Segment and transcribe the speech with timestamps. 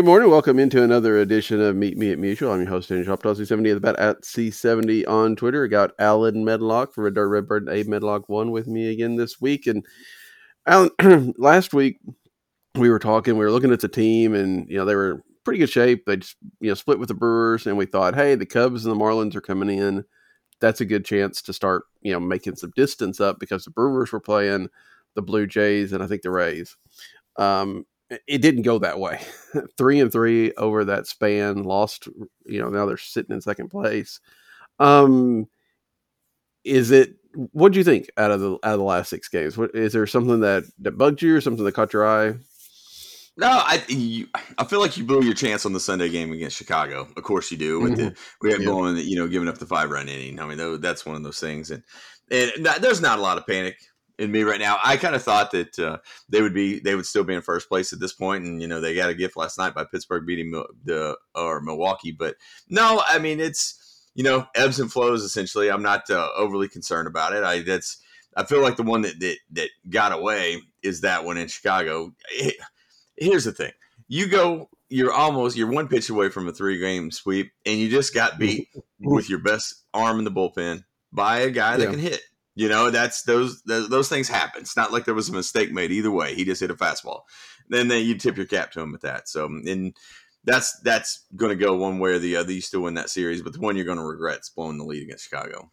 [0.00, 0.30] Good morning.
[0.30, 2.50] Welcome into another edition of Meet Me at Musial.
[2.50, 5.66] I'm your host, Daniel Shop, C70 at the bat at C70 on Twitter.
[5.66, 9.42] I got Allen Medlock for Red Dirt Redbird A Medlock one with me again this
[9.42, 9.66] week.
[9.66, 9.84] And
[10.66, 11.98] Allen, last week
[12.76, 15.58] we were talking, we were looking at the team, and you know they were pretty
[15.58, 16.06] good shape.
[16.06, 18.98] They just you know split with the Brewers, and we thought, hey, the Cubs and
[18.98, 20.02] the Marlins are coming in.
[20.62, 24.12] That's a good chance to start you know making some distance up because the Brewers
[24.12, 24.70] were playing
[25.14, 26.74] the Blue Jays and I think the Rays.
[27.36, 27.84] Um,
[28.26, 29.20] it didn't go that way.
[29.78, 32.08] three and three over that span, lost.
[32.44, 34.20] You know, now they're sitting in second place.
[34.78, 35.46] Um,
[36.64, 37.14] is it?
[37.52, 39.56] What do you think out of the out of the last six games?
[39.56, 42.34] What is there something that that bugged you or something that caught your eye?
[43.36, 44.26] No, I you,
[44.58, 47.08] I feel like you blew your chance on the Sunday game against Chicago.
[47.16, 47.80] Of course you do.
[47.80, 48.08] With mm-hmm.
[48.08, 48.66] the we had yeah.
[48.66, 50.40] blowing, you know, giving up the five run inning.
[50.40, 51.84] I mean, that's one of those things, and
[52.30, 53.76] and there's not a lot of panic
[54.20, 54.78] in me right now.
[54.84, 57.68] I kind of thought that uh, they would be they would still be in first
[57.68, 60.26] place at this point, and you know they got a gift last night by Pittsburgh
[60.26, 60.52] beating
[60.84, 62.12] the or Milwaukee.
[62.12, 62.36] But
[62.68, 65.22] no, I mean it's you know ebbs and flows.
[65.22, 67.42] Essentially, I'm not uh, overly concerned about it.
[67.42, 67.96] I that's
[68.36, 72.12] I feel like the one that that that got away is that one in Chicago.
[72.30, 72.56] It,
[73.16, 73.72] here's the thing:
[74.06, 74.68] you go.
[74.92, 78.38] You're almost you're one pitch away from a three game sweep, and you just got
[78.38, 78.68] beat
[79.00, 80.82] with your best arm in the bullpen
[81.12, 81.90] by a guy that yeah.
[81.90, 82.20] can hit.
[82.54, 84.62] You know, that's those, those those things happen.
[84.62, 86.34] It's not like there was a mistake made either way.
[86.34, 87.20] He just hit a fastball.
[87.68, 89.28] Then then you tip your cap to him with that.
[89.28, 89.94] So and
[90.44, 92.52] that's that's going to go one way or the other.
[92.52, 94.84] You still win that series, but the one you're going to regret is blowing the
[94.84, 95.70] lead against Chicago.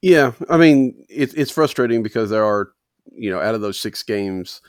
[0.00, 2.72] Yeah, I mean it's it's frustrating because there are
[3.12, 4.62] you know out of those six games,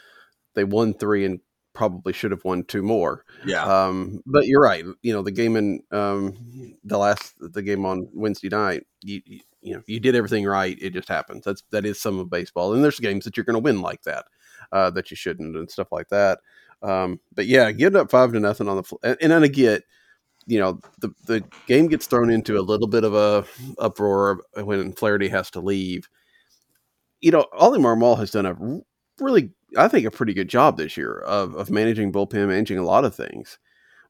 [0.56, 1.40] they won three and
[1.74, 3.24] probably should have won two more.
[3.46, 3.64] Yeah.
[3.64, 4.84] Um, but you're right.
[5.04, 8.84] You know the game in um, the last the game on Wednesday night.
[9.02, 11.46] You, you know you did everything right it just happens.
[11.46, 12.74] That's that is some of baseball.
[12.74, 14.26] And there's games that you're going to win like that
[14.72, 16.40] uh, that you shouldn't and stuff like that.
[16.82, 19.84] Um, but yeah getting up five to nothing on the fl- and, and then get
[20.46, 23.46] you know the the game gets thrown into a little bit of a
[23.80, 26.08] uproar when Flaherty has to leave.
[27.22, 28.56] You know Oli Marmol has done a
[29.20, 32.86] really I think a pretty good job this year of, of managing bullpen managing a
[32.86, 33.58] lot of things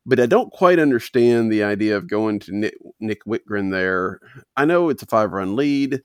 [0.07, 4.22] but I don't quite understand the idea of going to Nick, Nick Wittgren there.
[4.56, 6.01] I know it's a five run lead,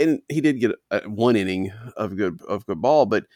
[0.00, 3.26] and he did get a, one inning of good of good ball, but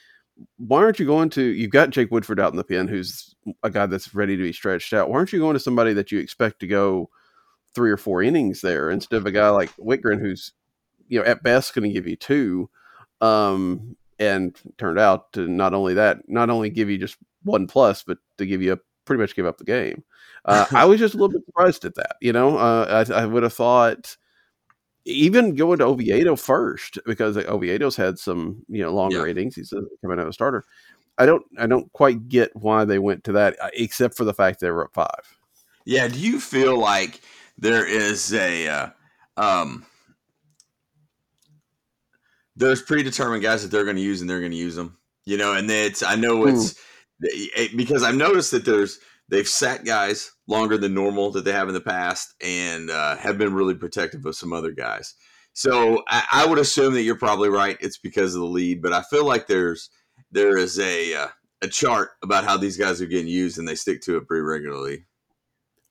[0.57, 1.43] why aren't you going to?
[1.43, 4.53] You've got Jake Woodford out in the pen, who's a guy that's ready to be
[4.53, 5.11] stretched out.
[5.11, 7.11] Why aren't you going to somebody that you expect to go
[7.75, 10.53] three or four innings there instead of a guy like Wittgren, who's
[11.09, 12.71] you know at best going to give you two,
[13.21, 18.03] um, and turned out to not only that, not only give you just one plus,
[18.03, 20.05] but to give you a pretty much give up the game.
[20.47, 22.19] Uh, I was just a little bit surprised at that.
[22.21, 24.17] You know, uh, I, I, would have thought
[25.05, 29.23] even going to Oviedo first because Oviedo's had some you know longer yeah.
[29.25, 29.57] ratings.
[29.57, 30.65] He's a, coming out a starter.
[31.19, 34.35] I don't I don't quite get why they went to that uh, except for the
[34.35, 35.39] fact they were at five.
[35.85, 36.09] Yeah.
[36.09, 37.21] Do you feel like
[37.59, 38.89] there is a uh,
[39.37, 39.87] um,
[42.57, 44.99] there's predetermined guys that they're going to use and they're going to use them?
[45.25, 46.51] You know, and it's I know hmm.
[46.51, 46.75] it's.
[47.77, 51.75] Because I've noticed that there's they've sat guys longer than normal that they have in
[51.75, 55.15] the past and uh, have been really protective of some other guys.
[55.53, 57.79] So I, I, would assume that you're probably right.
[57.81, 59.89] It's because of the lead, but I feel like there's
[60.31, 61.29] there is a uh,
[61.63, 64.43] a chart about how these guys are getting used and they stick to it pretty
[64.43, 65.07] regularly.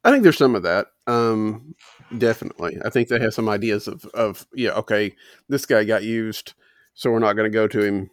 [0.03, 0.87] I think there's some of that.
[1.07, 1.73] Um,
[2.15, 2.77] definitely.
[2.85, 5.15] I think they have some ideas of, of, yeah, okay,
[5.49, 6.53] this guy got used,
[6.93, 8.11] so we're not going to go to him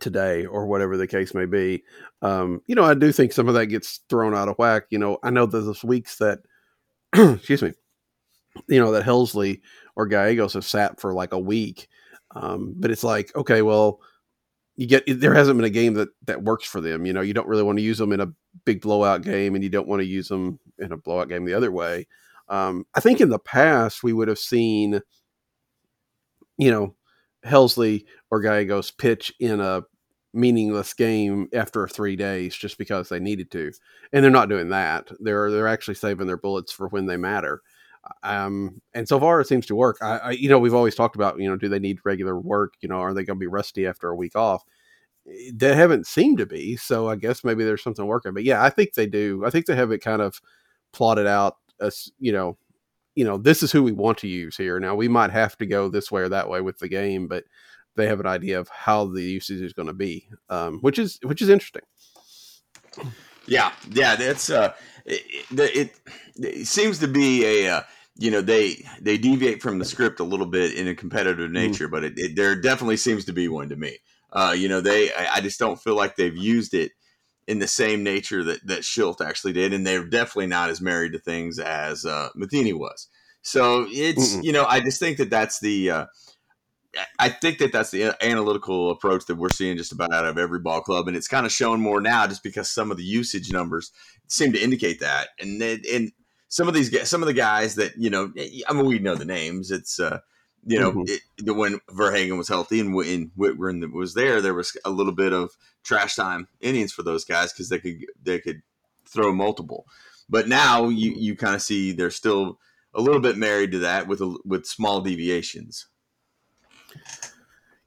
[0.00, 1.82] today or whatever the case may be.
[2.22, 4.84] Um, you know, I do think some of that gets thrown out of whack.
[4.90, 6.40] You know, I know there's weeks that,
[7.14, 7.72] excuse me,
[8.68, 9.60] you know, that Helsley
[9.96, 11.88] or Gallegos have sat for like a week.
[12.34, 14.00] Um, but it's like, okay, well,
[14.76, 17.04] you get there hasn't been a game that that works for them.
[17.04, 18.32] You know, you don't really want to use them in a
[18.64, 21.54] big blowout game, and you don't want to use them in a blowout game the
[21.54, 22.06] other way.
[22.48, 25.00] Um, I think in the past we would have seen,
[26.56, 26.94] you know,
[27.44, 29.82] Helsley or Gallegos pitch in a
[30.34, 33.72] meaningless game after three days just because they needed to,
[34.12, 35.10] and they're not doing that.
[35.20, 37.62] They're they're actually saving their bullets for when they matter.
[38.22, 39.98] Um, and so far it seems to work.
[40.02, 42.74] I, I, you know, we've always talked about, you know, do they need regular work?
[42.80, 44.64] You know, are they going to be rusty after a week off?
[45.52, 46.76] They haven't seemed to be.
[46.76, 48.34] So I guess maybe there's something working.
[48.34, 49.44] But yeah, I think they do.
[49.46, 50.40] I think they have it kind of
[50.92, 52.56] plotted out as, you know,
[53.14, 54.80] you know, this is who we want to use here.
[54.80, 57.44] Now we might have to go this way or that way with the game, but
[57.96, 61.18] they have an idea of how the usage is going to be, um, which is
[61.22, 61.82] which is interesting.
[63.46, 64.72] Yeah, yeah, that's uh,
[65.04, 65.92] it, it,
[66.36, 67.82] it seems to be a uh,
[68.16, 71.54] you know they they deviate from the script a little bit in a competitive mm.
[71.54, 71.90] nature, mm.
[71.90, 73.98] but it, it, there definitely seems to be one to me.
[74.32, 76.92] Uh, you know, they I, I, just don't feel like they've used it
[77.52, 81.12] in the same nature that that Shildt actually did, and they're definitely not as married
[81.12, 83.08] to things as uh, Matheny was.
[83.42, 84.42] So it's Mm-mm.
[84.42, 86.06] you know I just think that that's the uh,
[87.18, 90.60] I think that that's the analytical approach that we're seeing just about out of every
[90.60, 93.52] ball club, and it's kind of showing more now, just because some of the usage
[93.52, 93.92] numbers
[94.28, 95.28] seem to indicate that.
[95.38, 96.10] And then, and
[96.48, 98.32] some of these some of the guys that you know,
[98.66, 99.70] I mean, we know the names.
[99.70, 100.20] It's uh,
[100.64, 101.02] you know, mm-hmm.
[101.06, 105.32] it, when Verhagen was healthy and when Whitburn was there, there was a little bit
[105.32, 105.50] of
[105.82, 108.62] trash time innings for those guys because they could they could
[109.04, 109.86] throw multiple.
[110.28, 112.58] But now you you kind of see they're still
[112.94, 115.86] a little bit married to that with a, with small deviations.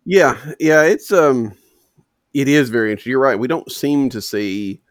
[0.03, 1.53] Yeah, yeah, it's um,
[2.33, 3.11] it is very interesting.
[3.11, 3.39] You're right.
[3.39, 4.81] We don't seem to see,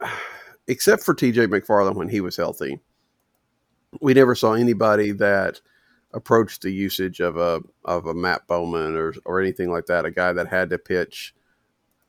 [0.66, 1.48] except for T.J.
[1.48, 2.80] McFarland when he was healthy,
[4.00, 5.60] we never saw anybody that
[6.14, 10.04] approached the usage of a of a Matt Bowman or or anything like that.
[10.04, 11.34] A guy that had to pitch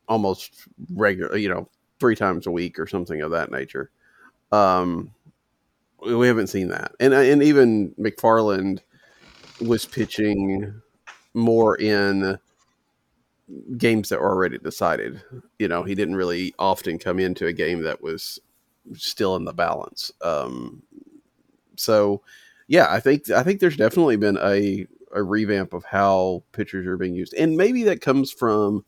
[0.07, 1.69] almost regular, you know,
[1.99, 3.89] three times a week or something of that nature.
[4.51, 5.13] Um,
[6.05, 8.79] we haven't seen that, and and even McFarland
[9.61, 10.81] was pitching
[11.33, 12.37] more in
[13.77, 15.21] games that were already decided.
[15.59, 18.39] You know, he didn't really often come into a game that was
[18.93, 20.11] still in the balance.
[20.21, 20.83] Um,
[21.75, 22.21] so,
[22.67, 26.97] yeah, I think I think there's definitely been a a revamp of how pitchers are
[26.97, 28.85] being used, and maybe that comes from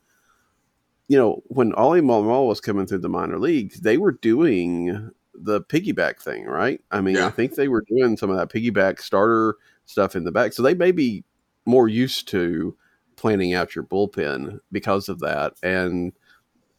[1.07, 5.61] you know when Oli Marmol was coming through the minor leagues, they were doing the
[5.61, 6.81] piggyback thing, right?
[6.91, 7.27] I mean, yeah.
[7.27, 9.55] I think they were doing some of that piggyback starter
[9.85, 11.23] stuff in the back, so they may be
[11.65, 12.75] more used to
[13.15, 16.13] planning out your bullpen because of that, and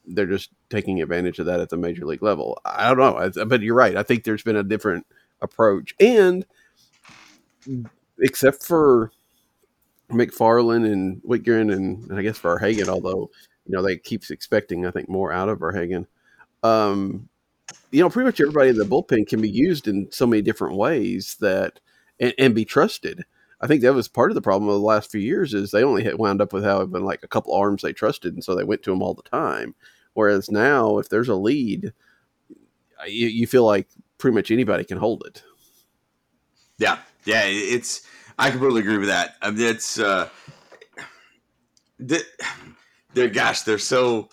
[0.06, 2.60] they're just taking advantage of that at the major league level.
[2.64, 3.96] I don't know, but you're right.
[3.96, 5.06] I think there's been a different
[5.40, 6.46] approach, and
[8.20, 9.10] except for
[10.10, 13.30] McFarland and Wittgren and, and I guess Verhagen, although
[13.66, 16.06] you know they keeps expecting I think more out of Verhagen.
[16.62, 17.28] Um,
[17.90, 20.76] you know, pretty much everybody in the bullpen can be used in so many different
[20.76, 21.80] ways that
[22.20, 23.24] and, and be trusted.
[23.60, 25.82] I think that was part of the problem of the last few years is they
[25.82, 28.64] only had wound up with having like a couple arms they trusted, and so they
[28.64, 29.74] went to them all the time.
[30.14, 31.92] Whereas now, if there's a lead,
[33.06, 35.42] you, you feel like pretty much anybody can hold it.
[36.78, 38.02] Yeah, yeah, it's
[38.38, 39.36] I completely agree with that.
[39.42, 40.28] I mean, it's uh,
[41.98, 44.28] they're gosh, they're so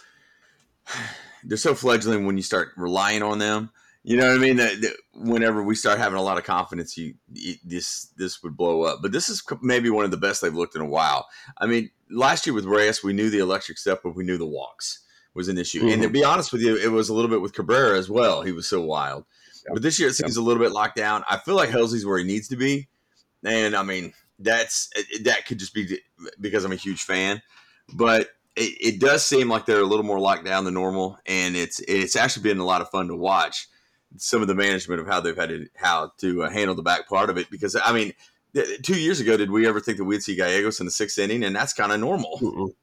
[1.44, 3.72] they're so fledgling when you start relying on them.
[4.06, 4.58] You know what I mean?
[4.58, 8.58] That, that whenever we start having a lot of confidence, you, you, this this would
[8.58, 9.00] blow up.
[9.02, 11.28] But this is maybe one of the best they've looked in a while.
[11.58, 14.46] I mean, last year with Reyes, we knew the electric stuff, but we knew the
[14.46, 15.80] walks was an issue.
[15.80, 15.90] Mm-hmm.
[15.90, 18.42] And to be honest with you, it was a little bit with Cabrera as well.
[18.42, 19.24] He was so wild.
[19.66, 19.74] Yep.
[19.74, 20.42] But this year it seems yep.
[20.42, 21.24] a little bit locked down.
[21.30, 22.88] I feel like Helsley's where he needs to be,
[23.44, 24.90] and I mean that's
[25.24, 26.00] that could just be
[26.40, 27.42] because I'm a huge fan.
[27.94, 31.56] But it, it, does seem like they're a little more locked down than normal, and
[31.56, 33.68] it's it's actually been a lot of fun to watch
[34.18, 37.08] some of the management of how they've had to how to uh, handle the back
[37.08, 37.50] part of it.
[37.50, 38.14] Because I mean,
[38.84, 41.44] two years ago, did we ever think that we'd see Gallegos in the sixth inning?
[41.44, 42.40] And that's kind of normal.
[42.40, 42.74] Mm-mm.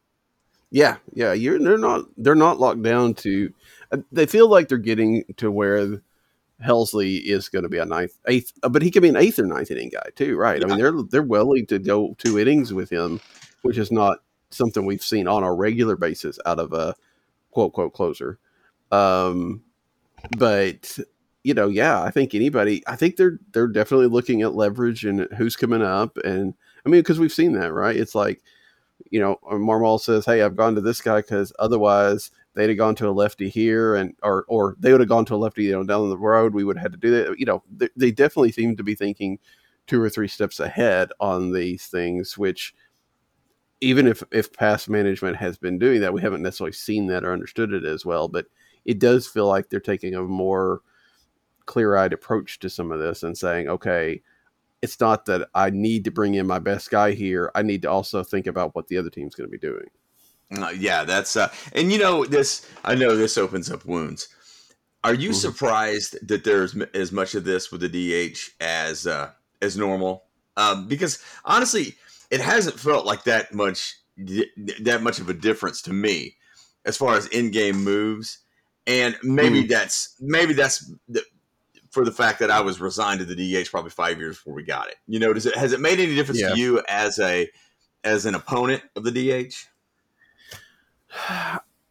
[0.71, 3.53] Yeah, yeah, you're they're not they're not locked down to.
[3.93, 6.01] Uh, they feel like they're getting to where
[6.65, 9.39] Helsley is going to be a ninth, eighth, uh, but he could be an eighth
[9.39, 10.61] or ninth inning guy too, right?
[10.61, 10.67] Yeah.
[10.67, 13.21] I mean, they're they're willing to go two innings with him,
[13.63, 14.19] which is not
[14.51, 16.95] something we've seen on a regular basis out of a
[17.51, 18.39] quote quote closer.
[18.93, 19.63] Um,
[20.37, 20.99] but
[21.43, 25.29] you know, yeah, I think anybody, I think they're they're definitely looking at leverage and
[25.37, 27.97] who's coming up, and I mean, because we've seen that, right?
[27.97, 28.43] It's like,
[29.11, 32.95] you know, Marmol says, "Hey, I've gone to this guy because otherwise they'd have gone
[32.97, 35.73] to a lefty here, and or or they would have gone to a lefty, you
[35.73, 36.55] know, down the road.
[36.55, 37.39] We would have had to do that.
[37.39, 39.39] You know, they, they definitely seem to be thinking
[39.87, 42.75] two or three steps ahead on these things, which."
[43.83, 47.33] Even if, if past management has been doing that, we haven't necessarily seen that or
[47.33, 48.29] understood it as well.
[48.29, 48.45] But
[48.85, 50.83] it does feel like they're taking a more
[51.65, 54.21] clear eyed approach to some of this and saying, okay,
[54.83, 57.51] it's not that I need to bring in my best guy here.
[57.55, 59.87] I need to also think about what the other team's going to be doing.
[60.57, 62.69] Uh, yeah, that's uh, and you know this.
[62.85, 64.29] I know this opens up wounds.
[65.03, 65.37] Are you mm-hmm.
[65.37, 67.89] surprised that there's as much of this with the
[68.33, 69.31] DH as uh,
[69.63, 70.25] as normal?
[70.57, 71.95] Um, because honestly,
[72.31, 76.37] it hasn't felt like that much that much of a difference to me
[76.85, 78.39] as far as in-game moves.
[78.87, 79.69] And maybe mm.
[79.69, 81.23] that's maybe that's the,
[81.91, 84.65] for the fact that I was resigned to the DH probably five years before we
[84.65, 84.97] got it.
[85.07, 86.51] You know, does it has it made any difference yeah.
[86.51, 87.49] to you as a
[88.05, 89.55] as an opponent of the DH?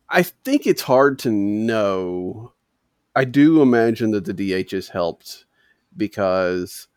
[0.09, 2.53] I think it's hard to know.
[3.15, 5.45] I do imagine that the DH has helped
[5.95, 6.87] because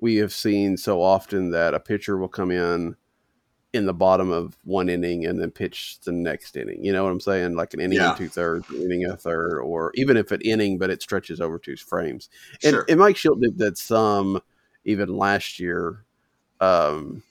[0.00, 2.96] we have seen so often that a pitcher will come in
[3.72, 6.84] in the bottom of one inning and then pitch the next inning.
[6.84, 7.54] You know what I'm saying?
[7.54, 8.10] Like an inning yeah.
[8.10, 11.58] and two thirds, inning a third, or even if an inning, but it stretches over
[11.58, 12.28] two frames.
[12.64, 12.86] And, sure.
[12.88, 14.40] and Mike Shildt did that some
[14.84, 16.04] even last year,
[16.60, 17.22] um,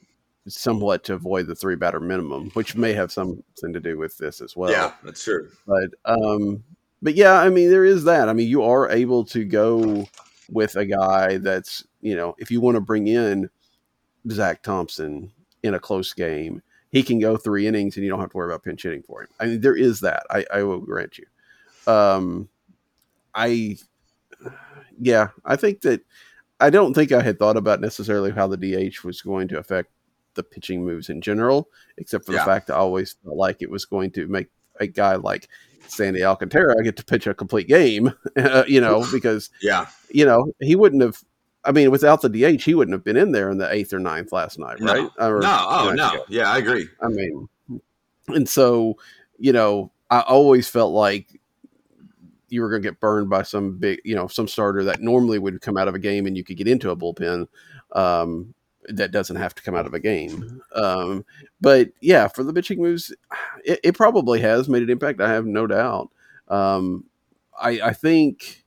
[0.50, 4.42] somewhat to avoid the three batter minimum, which may have something to do with this
[4.42, 4.72] as well.
[4.72, 5.50] Yeah, that's true.
[5.66, 6.64] But um,
[7.02, 8.30] but yeah, I mean, there is that.
[8.30, 10.08] I mean, you are able to go
[10.52, 13.50] with a guy that's you know, if you want to bring in
[14.30, 15.32] Zach Thompson
[15.64, 18.52] in a close game, he can go three innings and you don't have to worry
[18.52, 19.28] about pinch hitting for him.
[19.40, 20.24] I mean, there is that.
[20.30, 21.26] I, I will grant you.
[21.92, 22.50] Um,
[23.36, 23.78] I,
[25.00, 26.02] yeah, I think that
[26.60, 29.92] I don't think I had thought about necessarily how the DH was going to affect
[30.40, 32.40] the pitching moves in general, except for yeah.
[32.40, 34.48] the fact that I always felt like it was going to make
[34.80, 35.50] a guy like
[35.88, 38.14] Sandy Alcantara get to pitch a complete game,
[38.68, 41.22] you know, because yeah, you know, he wouldn't have
[41.66, 44.00] I mean, without the DH, he wouldn't have been in there in the eighth or
[44.00, 45.10] ninth last night, right?
[45.20, 46.26] No, or, no oh no, ago.
[46.30, 46.88] yeah, I agree.
[47.02, 47.50] I mean,
[48.30, 48.98] and so
[49.38, 51.40] you know, I always felt like
[52.50, 55.40] you were going to get burned by some big, you know, some starter that normally
[55.40, 57.48] would come out of a game and you could get into a bullpen.
[57.92, 58.54] Um,
[58.90, 60.62] that doesn't have to come out of a game.
[60.74, 61.26] Um,
[61.62, 63.14] but yeah, for the pitching moves,
[63.64, 65.22] it, it, probably has made an impact.
[65.22, 66.10] I have no doubt.
[66.48, 67.06] Um,
[67.60, 68.66] I, I think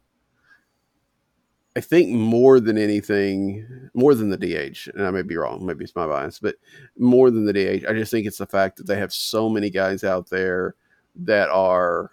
[1.74, 5.84] I think more than anything, more than the DH, and I may be wrong, maybe
[5.84, 6.56] it's my bias, but
[6.98, 9.70] more than the DH, I just think it's the fact that they have so many
[9.70, 10.74] guys out there
[11.16, 12.10] that are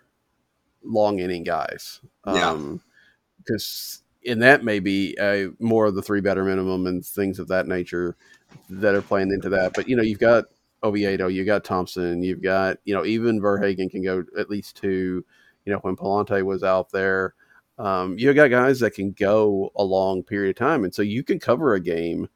[0.81, 1.99] long inning guys.
[2.25, 2.57] Yeah.
[3.43, 7.39] Because, um, and that may be a, more of the three batter minimum and things
[7.39, 8.15] of that nature
[8.69, 9.73] that are playing into that.
[9.73, 10.45] But, you know, you've got
[10.83, 15.25] Oviedo, you got Thompson, you've got, you know, even Verhagen can go at least two.
[15.65, 17.35] You know, when Pallante was out there,
[17.77, 21.23] um, you got guys that can go a long period of time, and so you
[21.23, 22.27] can cover a game.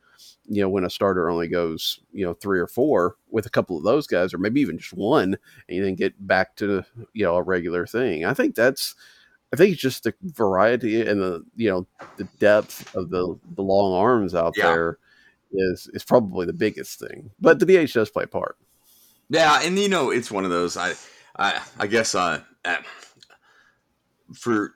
[0.45, 3.77] You know, when a starter only goes, you know, three or four with a couple
[3.77, 5.37] of those guys, or maybe even just one,
[5.69, 8.23] and then get back to you know a regular thing.
[8.23, 8.95] I think that's,
[9.53, 13.61] I think it's just the variety and the you know the depth of the the
[13.61, 14.73] long arms out yeah.
[14.73, 14.97] there
[15.53, 17.29] is is probably the biggest thing.
[17.39, 18.57] But the DH does play a part.
[19.29, 20.75] Yeah, and you know it's one of those.
[20.75, 20.93] I
[21.37, 22.41] I, I guess uh,
[24.33, 24.73] for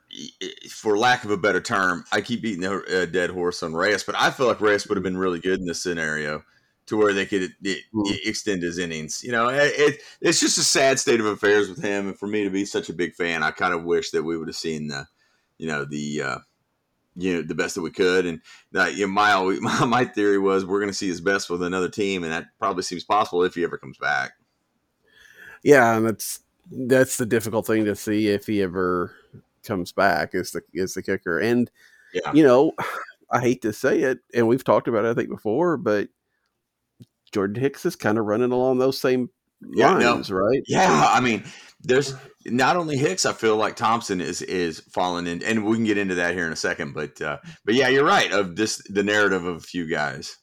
[0.70, 4.14] for lack of a better term, I keep beating a dead horse on Reyes, but
[4.16, 6.44] I feel like Reyes would have been really good in this scenario
[6.88, 8.18] to where they could it, mm.
[8.26, 9.24] extend his innings.
[9.24, 12.08] You know, it, it, it's just a sad state of affairs with him.
[12.08, 14.38] And for me to be such a big fan, I kind of wish that we
[14.38, 15.06] would have seen the,
[15.58, 16.38] you know, the, uh,
[17.16, 18.26] you know, the best that we could.
[18.26, 18.42] And
[18.72, 21.64] that, you know, my, my, my theory was we're going to see his best with
[21.64, 22.24] another team.
[22.24, 24.34] And that probably seems possible if he ever comes back.
[25.64, 25.98] Yeah.
[25.98, 26.40] And that's,
[26.72, 29.14] that's the difficult thing to see if he ever
[29.68, 31.40] comes back is the is the kicker.
[31.40, 31.70] And
[32.14, 32.32] yeah.
[32.34, 32.74] you know,
[33.32, 36.08] I hate to say it, and we've talked about it I think before, but
[37.32, 39.30] Jordan Hicks is kind of running along those same
[39.74, 40.38] yeah, lines, no.
[40.38, 40.64] right?
[40.68, 41.44] Yeah, I mean,
[41.82, 42.14] there's
[42.46, 43.26] not only Hicks.
[43.26, 46.46] I feel like Thompson is is falling in, and we can get into that here
[46.46, 46.94] in a second.
[46.94, 48.32] But uh, but yeah, you're right.
[48.32, 50.38] Of this, the narrative of a few guys.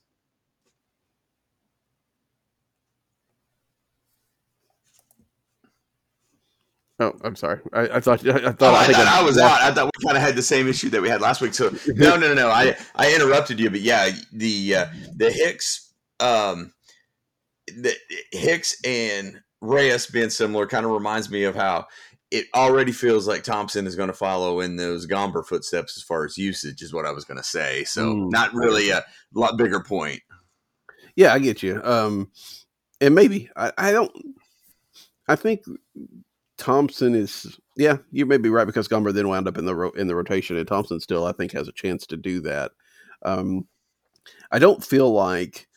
[7.00, 7.60] Oh, I'm sorry.
[7.72, 9.60] I, I thought I, thought oh, I, I, I, was out.
[9.60, 11.52] I thought we kind of had the same issue that we had last week.
[11.52, 12.48] So no, no, no, no.
[12.48, 14.86] I I interrupted you, but yeah, the uh,
[15.16, 16.72] the Hicks, um,
[17.66, 17.94] the
[18.32, 21.86] Hicks and Reyes being similar kind of reminds me of how
[22.30, 26.24] it already feels like Thompson is going to follow in those Gomber footsteps as far
[26.24, 27.84] as usage is what I was going to say.
[27.84, 29.04] So mm, not really a
[29.34, 30.20] lot bigger point.
[31.16, 31.80] Yeah, I get you.
[31.84, 32.30] Um,
[33.00, 34.10] and maybe I, I don't.
[35.28, 35.64] I think
[36.58, 39.90] Thompson is yeah, you may be right because Gomber then wound up in the ro-
[39.90, 42.72] in the rotation, and Thompson still I think has a chance to do that.
[43.22, 43.66] Um,
[44.50, 45.68] I don't feel like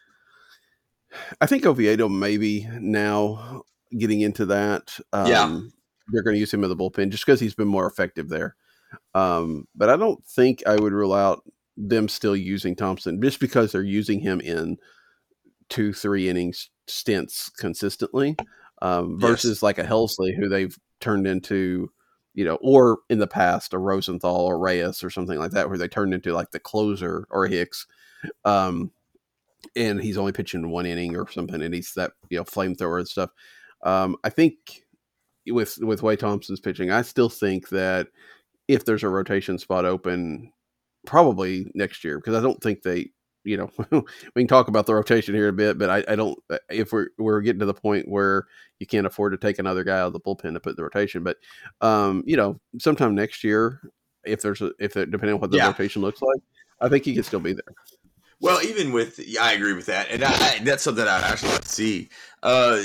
[1.42, 3.64] I think Oviedo maybe now
[3.98, 4.98] getting into that.
[5.14, 5.60] Um, yeah,
[6.10, 8.56] they're going to use him in the bullpen just because he's been more effective there.
[9.14, 11.44] Um, but I don't think I would rule out
[11.76, 14.78] them still using Thompson just because they're using him in
[15.70, 18.38] two, three innings stints consistently.
[18.82, 19.64] um, versus yes.
[19.64, 21.92] like a Helsley who they've turned into,
[22.34, 25.78] you know, or in the past a Rosenthal or Reyes or something like that, where
[25.78, 27.88] they turned into like the closer or Hicks.
[28.46, 28.92] Um,
[29.76, 33.08] and he's only pitching one inning or something, and he's that you know flamethrower and
[33.08, 33.32] stuff.
[33.84, 34.56] Um, I think
[35.48, 38.08] with with Wade Thompson's pitching, I still think that
[38.68, 40.52] if there's a rotation spot open,
[41.06, 43.12] probably next year, because I don't think they,
[43.44, 43.72] you know,
[44.36, 46.38] we can talk about the rotation here a bit, but I, I, don't.
[46.50, 48.46] Uh, if we're we're getting to the point where
[48.80, 51.24] you can't afford to take another guy out of the bullpen to put the rotation,
[51.24, 51.38] but
[51.82, 53.82] um, you know, sometime next year,
[54.26, 55.68] if there's a if it, depending on what the yeah.
[55.68, 56.42] rotation looks like,
[56.82, 57.74] I think he could still be there.
[58.40, 61.62] Well, even with, yeah, I agree with that, and I, that's something I'd actually like
[61.62, 62.10] to see.
[62.44, 62.82] Uh,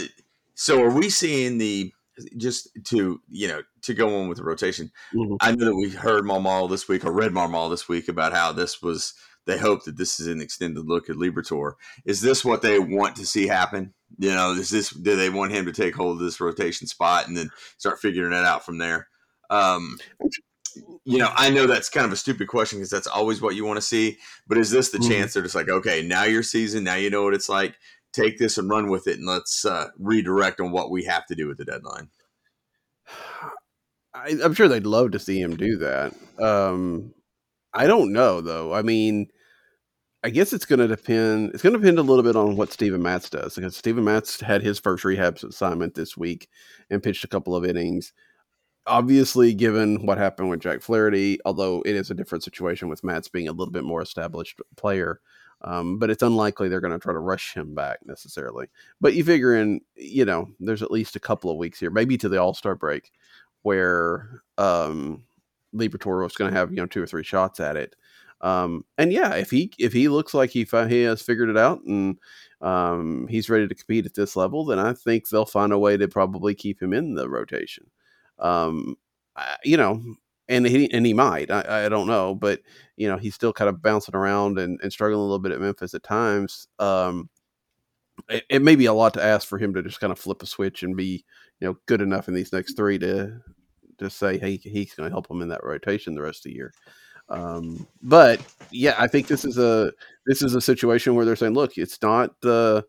[0.55, 1.93] so, are we seeing the
[2.37, 4.91] just to you know to go on with the rotation?
[5.15, 5.35] Mm-hmm.
[5.41, 8.53] I know that we heard Marmol this week or read Marmol this week about how
[8.53, 9.15] this was.
[9.45, 11.73] They hope that this is an extended look at Liberatore.
[12.05, 13.93] Is this what they want to see happen?
[14.19, 17.27] You know, is this do they want him to take hold of this rotation spot
[17.27, 19.09] and then start figuring it out from there?
[19.51, 19.99] Um,
[21.05, 23.65] you know, I know that's kind of a stupid question because that's always what you
[23.65, 24.19] want to see.
[24.47, 25.11] But is this the mm-hmm.
[25.11, 27.77] chance they're just like, okay, now your season, now you know what it's like.
[28.13, 31.35] Take this and run with it, and let's uh, redirect on what we have to
[31.35, 32.09] do with the deadline.
[34.15, 36.15] I, am sure they'd love to see him do that.
[36.39, 37.15] Um,
[37.73, 38.75] I don't know though.
[38.75, 39.29] I mean,
[40.23, 41.53] I guess it's going to depend.
[41.55, 44.41] It's going to depend a little bit on what Steven Matz does because Steven Matz
[44.41, 46.49] had his first rehab assignment this week
[46.91, 48.13] and pitched a couple of innings
[48.87, 53.29] obviously, given what happened with Jack Flaherty, although it is a different situation with Matz
[53.29, 55.21] being a little bit more established player,
[55.63, 58.67] um, but it's unlikely they're going to try to rush him back necessarily.
[59.01, 62.17] But you figure in, you know, there's at least a couple of weeks here, maybe
[62.19, 63.13] to the All Star break,
[63.63, 65.23] where um,
[65.73, 67.97] was going to have you know two or three shots at it.
[68.41, 71.85] Um, and yeah, if he if he looks like he he has figured it out
[71.85, 72.19] and
[72.61, 75.97] um, he's ready to compete at this level, then I think they'll find a way
[75.97, 77.87] to probably keep him in the rotation.
[78.43, 78.97] Um,
[79.65, 80.03] you know,
[80.49, 81.51] and he and he might.
[81.51, 82.61] I, I don't know, but
[82.97, 85.61] you know, he's still kind of bouncing around and, and struggling a little bit at
[85.61, 86.69] Memphis at times.
[86.79, 87.31] Um,
[88.29, 90.43] it, it, may be a lot to ask for him to just kind of flip
[90.43, 91.25] a switch and be,
[91.61, 93.41] you know, good enough in these next three to
[93.99, 96.57] to say, hey, he's going to help him in that rotation the rest of the
[96.57, 96.73] year.
[97.29, 99.93] Um, but yeah, I think this is a
[100.27, 102.85] this is a situation where they're saying, look, it's not the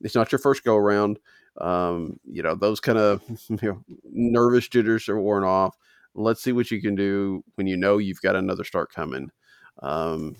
[0.00, 1.18] it's not your first go around.
[1.60, 5.76] Um, you know, those kind of you know, nervous jitters are worn off.
[6.14, 9.30] Let's see what you can do when you know you've got another start coming.
[9.82, 10.36] Um,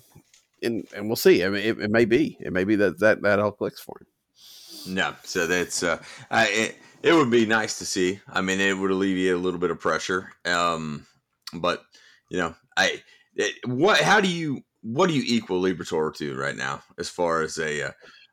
[0.63, 1.45] and and we'll see.
[1.45, 2.37] I mean, it, it may be.
[2.41, 4.95] It may be that that that all clicks for him.
[4.95, 8.21] No, so that's uh, I, it, it would be nice to see.
[8.29, 10.31] I mean, it would alleviate a little bit of pressure.
[10.45, 11.07] Um,
[11.53, 11.83] but
[12.31, 13.03] you know, I
[13.35, 14.01] it, what?
[14.01, 17.89] How do you what do you equal Liberatore to right now as far as a
[17.89, 17.93] uh,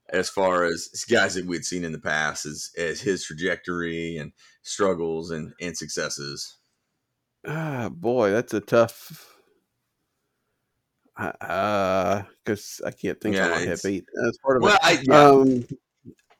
[0.09, 4.31] as far as guys that we'd seen in the past as as his trajectory and
[4.61, 6.57] struggles and and successes.
[7.47, 9.31] Ah, boy, that's a tough.
[11.17, 14.05] Uh, because I can't think yeah, of my beat.
[14.13, 14.79] That's part of well, it.
[14.83, 15.23] I, yeah.
[15.23, 15.65] Um,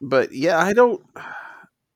[0.01, 1.01] but yeah, I don't.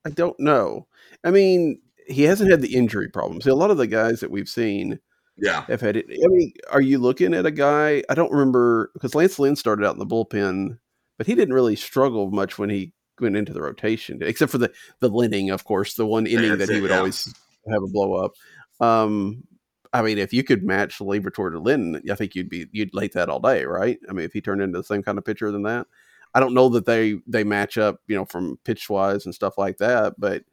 [0.06, 0.88] I don't know.
[1.26, 3.44] I mean, he hasn't had the injury problems.
[3.44, 5.00] See, a lot of the guys that we've seen,
[5.38, 6.06] yeah, have had it.
[6.10, 8.04] I mean, are you looking at a guy?
[8.10, 10.78] I don't remember because Lance Lynn started out in the bullpen
[11.20, 14.72] but he didn't really struggle much when he went into the rotation, except for the
[15.02, 16.98] the Linning, of course, the one inning that he it, would yeah.
[16.98, 17.26] always
[17.70, 18.32] have a blow up.
[18.80, 19.44] Um,
[19.92, 23.12] I mean, if you could match Liberatore to Lynn, I think you'd be you'd late
[23.14, 24.00] that all day, right?
[24.10, 25.88] I mean, if he turned into the same kind of pitcher than that,
[26.34, 29.58] I don't know that they they match up, you know, from pitch wise and stuff
[29.58, 30.14] like that.
[30.18, 30.44] But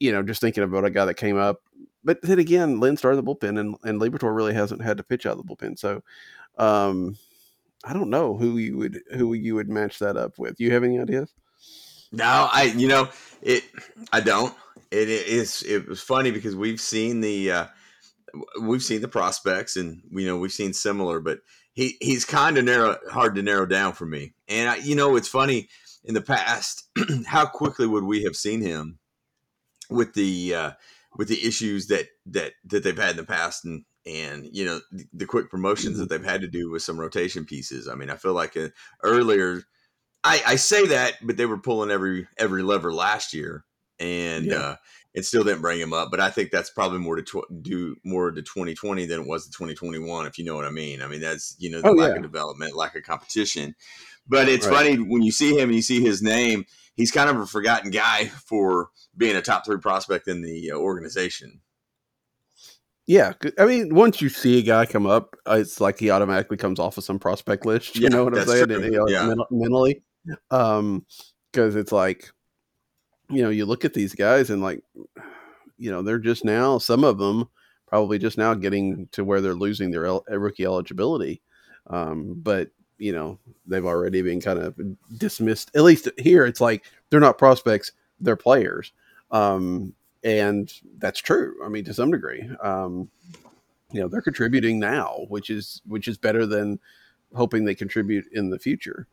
[0.00, 1.60] you know, just thinking about a guy that came up,
[2.02, 5.26] but then again, Lynn started the bullpen, and and Liberatore really hasn't had to pitch
[5.26, 6.02] out of the bullpen, so.
[6.58, 7.16] Um,
[7.84, 10.60] I don't know who you would who you would match that up with.
[10.60, 11.32] You have any ideas?
[12.12, 13.08] No, I you know
[13.40, 13.64] it.
[14.12, 14.54] I don't.
[14.90, 15.62] It is.
[15.62, 17.66] It was funny because we've seen the uh,
[18.60, 21.40] we've seen the prospects, and you know we've seen similar, but
[21.72, 24.34] he he's kind of narrow, hard to narrow down for me.
[24.48, 25.68] And I, you know, it's funny
[26.04, 26.88] in the past
[27.26, 28.98] how quickly would we have seen him
[29.88, 30.70] with the uh,
[31.16, 34.80] with the issues that that that they've had in the past, and and you know
[34.90, 37.88] the, the quick promotions that they've had to do with some rotation pieces.
[37.88, 38.68] I mean, I feel like uh,
[39.02, 39.62] earlier,
[40.24, 43.64] I, I say that, but they were pulling every every lever last year,
[43.98, 44.56] and yeah.
[44.56, 44.76] uh,
[45.14, 46.10] it still didn't bring him up.
[46.10, 49.44] But I think that's probably more to tw- do more to 2020 than it was
[49.44, 51.02] to 2021, if you know what I mean.
[51.02, 52.16] I mean that's you know the oh, lack yeah.
[52.16, 53.74] of development, lack of competition.
[54.26, 54.76] But it's right.
[54.76, 56.66] funny when you see him and you see his name.
[56.94, 60.76] He's kind of a forgotten guy for being a top three prospect in the uh,
[60.76, 61.60] organization.
[63.06, 66.56] Yeah, I mean, once you see a guy come up, uh, it's like he automatically
[66.56, 67.96] comes off of some prospect list.
[67.96, 68.70] You yeah, know what I'm saying?
[68.70, 69.34] And, you know, yeah.
[69.50, 70.02] mentally,
[70.52, 71.04] um,
[71.50, 72.30] because it's like,
[73.28, 74.84] you know, you look at these guys and like,
[75.78, 77.48] you know, they're just now some of them
[77.88, 81.42] probably just now getting to where they're losing their el- rookie eligibility.
[81.88, 84.78] Um, but you know, they've already been kind of
[85.18, 85.72] dismissed.
[85.74, 88.92] At least here, it's like they're not prospects; they're players,
[89.32, 89.92] um,
[90.24, 91.54] and that's true.
[91.64, 93.10] I mean, to some degree, um,
[93.90, 96.78] you know, they're contributing now, which is which is better than
[97.34, 99.06] hoping they contribute in the future.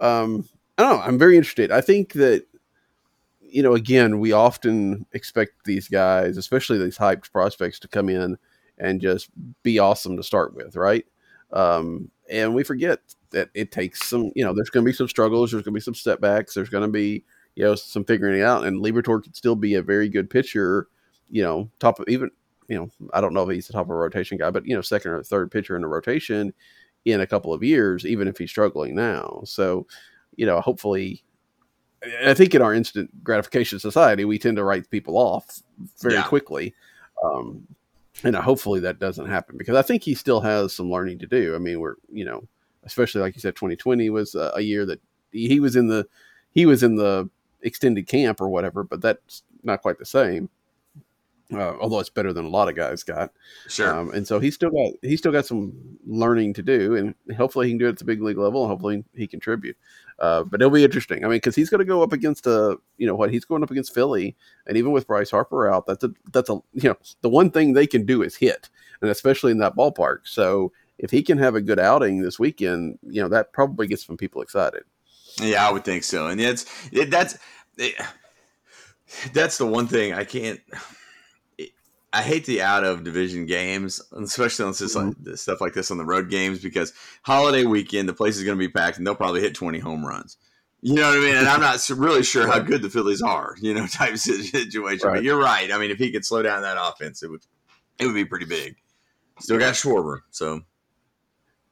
[0.00, 0.48] Um,
[0.78, 1.02] I don't know.
[1.02, 1.70] I'm very interested.
[1.70, 2.46] I think that
[3.54, 8.36] you know, again, we often expect these guys, especially these hyped prospects, to come in
[8.78, 9.30] and just
[9.62, 11.06] be awesome to start with, right?
[11.52, 12.98] Um, and we forget
[13.30, 15.78] that it takes some, you know, there's going to be some struggles, there's going to
[15.78, 17.22] be some setbacks, there's going to be,
[17.56, 18.64] you know, some figuring it out.
[18.66, 20.88] And Liberatore could still be a very good pitcher,
[21.28, 22.30] you know, top of even,
[22.68, 24.74] you know, I don't know if he's the top of a rotation guy, but, you
[24.74, 26.52] know, second or third pitcher in the rotation
[27.04, 29.42] in a couple of years, even if he's struggling now.
[29.44, 29.86] So,
[30.36, 31.22] you know, hopefully
[32.24, 35.62] I think in our instant gratification society, we tend to write people off
[36.00, 36.24] very yeah.
[36.24, 36.74] quickly.
[37.22, 37.66] Um,
[38.22, 41.54] and hopefully that doesn't happen because I think he still has some learning to do.
[41.54, 42.46] I mean, we're, you know,
[42.84, 45.00] especially like you said, 2020 was a, a year that
[45.32, 46.06] he was in the,
[46.52, 47.28] he was in the
[47.64, 50.48] extended camp or whatever, but that's not quite the same
[51.52, 53.32] uh, although it's better than a lot of guys got.
[53.68, 53.94] Sure.
[53.94, 55.72] Um, and so he's still got he's still got some
[56.06, 58.62] learning to do, and hopefully he can do it at the big league level.
[58.62, 59.76] And hopefully he contribute.
[60.18, 61.24] Uh, but it'll be interesting.
[61.24, 63.62] I mean, because he's going to go up against a you know what he's going
[63.62, 66.96] up against Philly, and even with Bryce Harper out, that's a that's a you know
[67.20, 70.20] the one thing they can do is hit, and especially in that ballpark.
[70.24, 74.06] So if he can have a good outing this weekend, you know that probably gets
[74.06, 74.84] some people excited.
[75.40, 77.38] Yeah, I would think so, and it's it, that's.
[77.78, 77.94] It,
[79.32, 80.60] that's the one thing I can't
[82.14, 85.28] I hate the out of division games, especially on mm-hmm.
[85.30, 88.56] like, stuff like this on the road games, because holiday weekend the place is going
[88.56, 90.36] to be packed and they'll probably hit twenty home runs.
[90.80, 91.34] You know what I mean?
[91.34, 95.08] And I'm not really sure how good the Phillies are, you know, type situation.
[95.08, 95.14] Right.
[95.14, 95.72] But you're right.
[95.72, 97.42] I mean, if he could slow down that offense, it would
[97.98, 98.76] it would be pretty big.
[99.40, 100.60] Still got Schwarber, so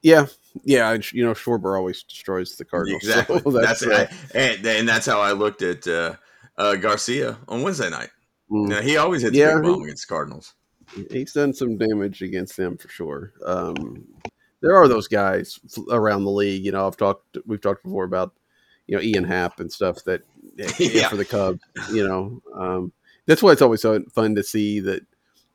[0.03, 0.27] yeah,
[0.65, 0.97] yeah.
[1.13, 3.03] You know, Schwarber always destroys the Cardinals.
[3.03, 3.41] Exactly.
[3.41, 6.15] So that's, that's I, and, and, that's how I looked at uh,
[6.57, 8.11] uh, Garcia on Wednesday night.
[8.51, 8.83] Mm.
[8.83, 10.55] he always hits yeah, a big bomb against Cardinals.
[11.11, 13.33] He's done some damage against them for sure.
[13.47, 14.07] Um,
[14.61, 15.59] there are those guys
[15.91, 16.65] around the league.
[16.65, 18.35] You know, I've talked, we've talked before about,
[18.87, 20.23] you know, Ian Happ and stuff that
[20.79, 21.09] yeah.
[21.09, 21.61] for the Cubs.
[21.91, 22.93] You know, um,
[23.27, 25.03] that's why it's always so fun to see that.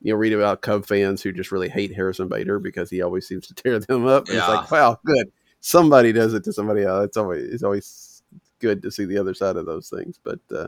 [0.02, 3.28] You know, read about Cub fans who just really hate Harrison Bader because he always
[3.28, 4.28] seems to tear them up.
[4.28, 4.38] Yeah.
[4.38, 5.32] It's like, wow, good.
[5.60, 7.06] Somebody does it to somebody else.
[7.06, 8.24] It's always it's always
[8.60, 10.20] good to see the other side of those things.
[10.24, 10.68] But uh,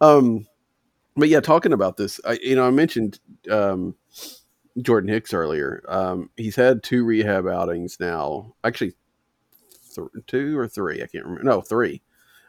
[0.00, 0.46] um,
[1.16, 3.18] but yeah, talking about this, I, you know, I mentioned
[3.50, 3.94] um,
[4.80, 5.82] Jordan Hicks earlier.
[5.88, 8.54] Um, he's had two rehab outings now.
[8.64, 8.94] Actually,
[9.94, 11.02] th- two or three.
[11.02, 11.44] I can't remember.
[11.44, 12.02] No, three,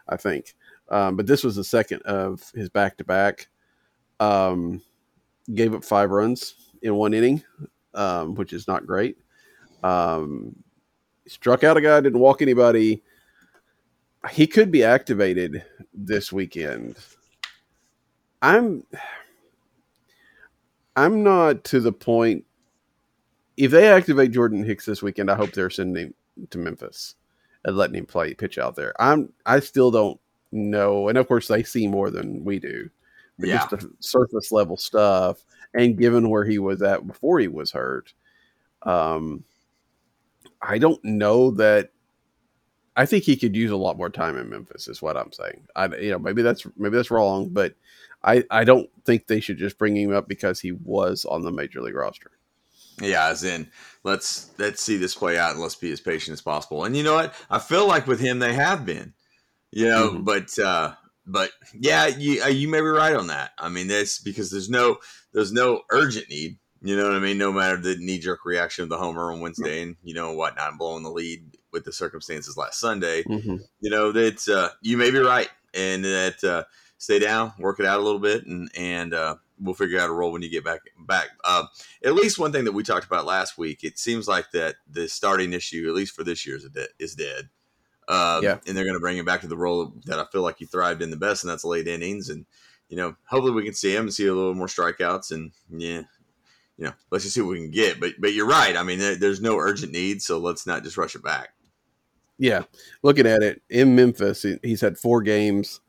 [0.07, 0.55] I think.
[0.89, 3.47] Um, but this was the second of his back to back.
[5.53, 7.43] Gave up five runs in one inning,
[7.93, 9.17] um, which is not great.
[9.83, 10.55] Um,
[11.27, 13.03] struck out a guy, didn't walk anybody.
[14.31, 16.97] He could be activated this weekend.
[18.41, 18.83] I'm
[20.95, 22.43] I'm not to the point.
[23.55, 27.15] If they activate Jordan Hicks this weekend, I hope they're sending him to Memphis
[27.65, 28.93] and letting him play pitch out there.
[28.99, 30.19] I'm I still don't
[30.51, 32.89] know, and of course they see more than we do.
[33.39, 33.67] But yeah.
[33.69, 38.13] just the surface level stuff, and given where he was at before he was hurt,
[38.83, 39.43] um,
[40.61, 41.91] I don't know that
[42.95, 44.87] I think he could use a lot more time in Memphis.
[44.87, 45.67] Is what I'm saying.
[45.75, 47.75] I you know maybe that's maybe that's wrong, but
[48.23, 51.51] I, I don't think they should just bring him up because he was on the
[51.51, 52.31] major league roster.
[52.99, 53.69] Yeah, as in
[54.03, 56.85] let's let's see this play out and let's be as patient as possible.
[56.85, 57.35] And you know what?
[57.49, 59.13] I feel like with him they have been.
[59.71, 60.23] You know, mm-hmm.
[60.23, 60.95] but uh
[61.27, 63.51] but yeah, you uh, you may be right on that.
[63.57, 64.97] I mean, that's because there's no
[65.33, 66.57] there's no urgent need.
[66.81, 67.37] You know what I mean?
[67.37, 70.77] No matter the knee jerk reaction of the homer on Wednesday and you know whatnot,
[70.77, 73.23] blowing the lead with the circumstances last Sunday.
[73.23, 73.57] Mm-hmm.
[73.81, 76.63] You know that uh, you may be right, and that uh,
[76.97, 80.13] stay down, work it out a little bit, and and uh, we'll figure out a
[80.13, 81.29] role when you get back back.
[81.43, 81.65] Uh,
[82.03, 85.07] at least one thing that we talked about last week, it seems like that the
[85.07, 86.87] starting issue, at least for this year, is dead.
[86.99, 87.49] Is dead.
[88.07, 90.41] Uh, yeah, and they're going to bring him back to the role that I feel
[90.41, 92.29] like he thrived in the best, and that's late innings.
[92.29, 92.45] And
[92.89, 95.31] you know, hopefully we can see him and see a little more strikeouts.
[95.31, 96.03] And yeah,
[96.77, 97.99] you know, let's just see what we can get.
[97.99, 98.77] But but you're right.
[98.77, 101.49] I mean, there, there's no urgent need, so let's not just rush it back.
[102.39, 102.63] Yeah,
[103.03, 105.81] looking at it in Memphis, he's had four games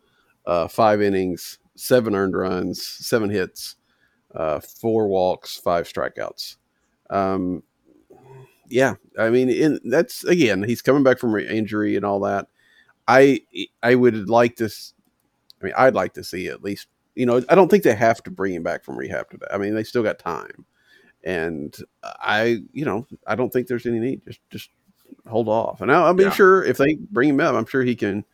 [0.49, 3.77] uh, five innings, seven earned runs, seven hits,
[4.35, 6.57] uh, four walks, five strikeouts.
[7.11, 7.63] Um,
[8.69, 12.49] yeah, I mean, in, that's again, he's coming back from injury and all that.
[13.07, 13.41] I
[13.83, 14.95] I would like this.
[15.61, 16.89] I mean, I'd like to see at least.
[17.15, 19.47] You know, I don't think they have to bring him back from rehab today.
[19.51, 20.65] I mean, they still got time,
[21.25, 24.23] and I, you know, I don't think there's any need.
[24.25, 24.71] Just, just
[25.27, 25.81] hold off.
[25.81, 26.33] And I, I mean, yeah.
[26.33, 28.25] sure, if they bring him up, I'm sure he can.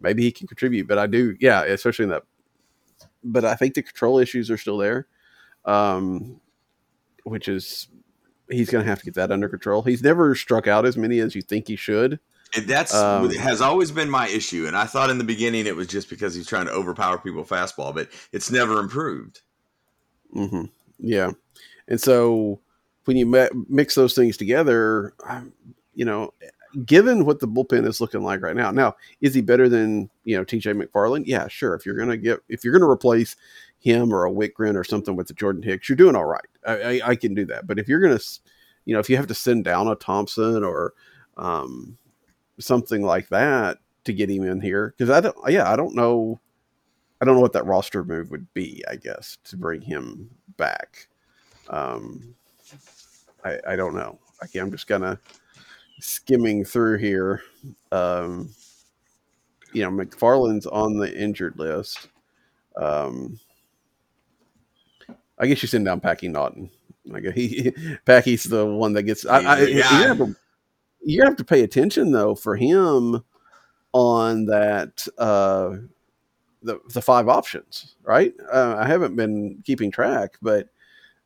[0.00, 0.88] Maybe he can contribute.
[0.88, 2.24] But I do, yeah, especially in that.
[3.22, 5.06] But I think the control issues are still there,
[5.64, 6.40] um,
[7.22, 7.86] which is
[8.52, 9.82] he's going to have to get that under control.
[9.82, 12.20] He's never struck out as many as you think he should.
[12.54, 14.66] And that's um, has always been my issue.
[14.66, 17.44] And I thought in the beginning it was just because he's trying to overpower people
[17.44, 19.40] fastball, but it's never improved.
[20.34, 20.64] Mm-hmm.
[20.98, 21.30] Yeah,
[21.88, 22.60] and so
[23.04, 23.26] when you
[23.68, 25.14] mix those things together,
[25.94, 26.32] you know,
[26.86, 30.36] given what the bullpen is looking like right now, now is he better than you
[30.36, 30.74] know T.J.
[30.74, 31.24] McFarland?
[31.26, 31.74] Yeah, sure.
[31.74, 33.36] If you're gonna get if you're gonna replace
[33.82, 36.40] him or a Wittgren or something with the Jordan Hicks, you're doing all right.
[36.66, 37.66] I, I, I, can do that.
[37.66, 38.20] But if you're gonna,
[38.84, 40.94] you know, if you have to send down a Thompson or
[41.36, 41.98] um,
[42.60, 46.40] something like that to get him in here, because I don't, yeah, I don't know,
[47.20, 48.84] I don't know what that roster move would be.
[48.88, 51.08] I guess to bring him back.
[51.68, 52.36] Um,
[53.44, 54.20] I, I don't know.
[54.44, 55.18] Okay, I'm just gonna
[56.00, 57.42] skimming through here.
[57.90, 58.50] Um,
[59.72, 62.08] you know, McFarland's on the injured list.
[62.76, 63.40] Um,
[65.42, 66.70] I guess you send down Packy Naughton.
[67.04, 67.72] Like he,
[68.06, 69.26] Packy's the one that gets.
[69.26, 70.36] I, I, you, have to,
[71.02, 73.24] you have to pay attention though for him
[73.92, 75.76] on that uh,
[76.62, 78.32] the the five options, right?
[78.52, 80.68] Uh, I haven't been keeping track, but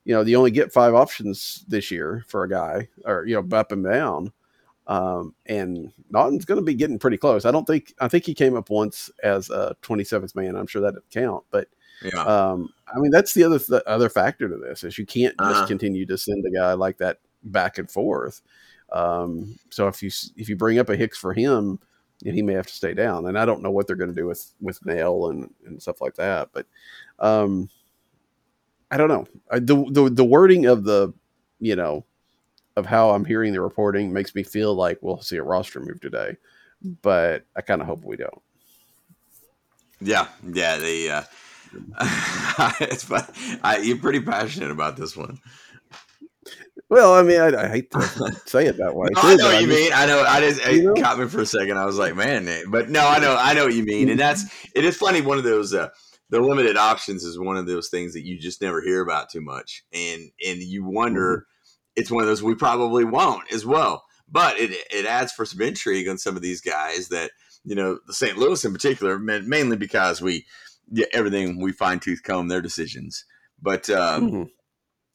[0.05, 3.57] you know, you only get five options this year for a guy, or you know,
[3.57, 4.33] up and down.
[4.87, 7.45] Um, and Naughton's going to be getting pretty close.
[7.45, 10.57] I don't think I think he came up once as a 27th man.
[10.57, 11.69] I'm sure that didn't count, but
[12.03, 12.23] yeah.
[12.23, 15.57] Um, I mean, that's the other the other factor to this is you can't just
[15.57, 15.67] uh-huh.
[15.67, 18.43] continue to send a guy like that back and forth.
[18.93, 21.79] Um, so if you if you bring up a Hicks for him,
[22.23, 23.27] he may have to stay down.
[23.27, 26.01] And I don't know what they're going to do with with Naile and and stuff
[26.01, 26.51] like that.
[26.53, 26.67] But
[27.19, 27.69] um,
[28.91, 29.27] I don't know.
[29.51, 31.13] I, the, the the wording of the
[31.59, 32.05] you know
[32.77, 36.01] of how I'm hearing the reporting makes me feel like we'll see a roster move
[36.01, 36.37] today,
[37.03, 38.43] but I kind of hope we don't.
[40.01, 41.11] Yeah, yeah, they.
[41.11, 41.23] Uh
[42.81, 43.11] it's.
[43.63, 45.39] I, you're pretty passionate about this one.
[46.89, 48.01] Well, I mean, I, I hate to
[48.47, 49.09] say it that way.
[49.13, 49.93] no, I know what you mean.
[49.93, 50.23] I know.
[50.23, 50.95] I just it know?
[50.95, 51.79] caught me for a second.
[51.79, 53.37] I was like, man, but no, I know.
[53.39, 54.09] I know what you mean.
[54.09, 55.21] And that's it is funny.
[55.21, 55.89] One of those uh,
[56.31, 59.41] the limited options is one of those things that you just never hear about too
[59.41, 61.39] much, and and you wonder.
[61.39, 61.43] Mm-hmm.
[61.97, 65.63] It's one of those we probably won't as well, but it it adds for some
[65.63, 67.31] intrigue on some of these guys that
[67.65, 68.37] you know the St.
[68.37, 70.45] Louis in particular, mainly because we
[70.91, 73.25] yeah, everything we fine tooth comb their decisions.
[73.61, 74.43] But um, mm-hmm.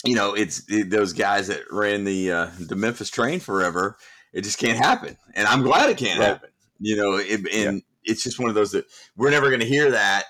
[0.06, 3.98] you know, it's it, those guys that ran the uh, the Memphis train forever.
[4.34, 6.28] It just can't happen, and I'm glad it can't right.
[6.28, 6.50] happen.
[6.80, 7.80] You know, it, and yeah.
[8.04, 10.26] it's just one of those that we're never going to hear that.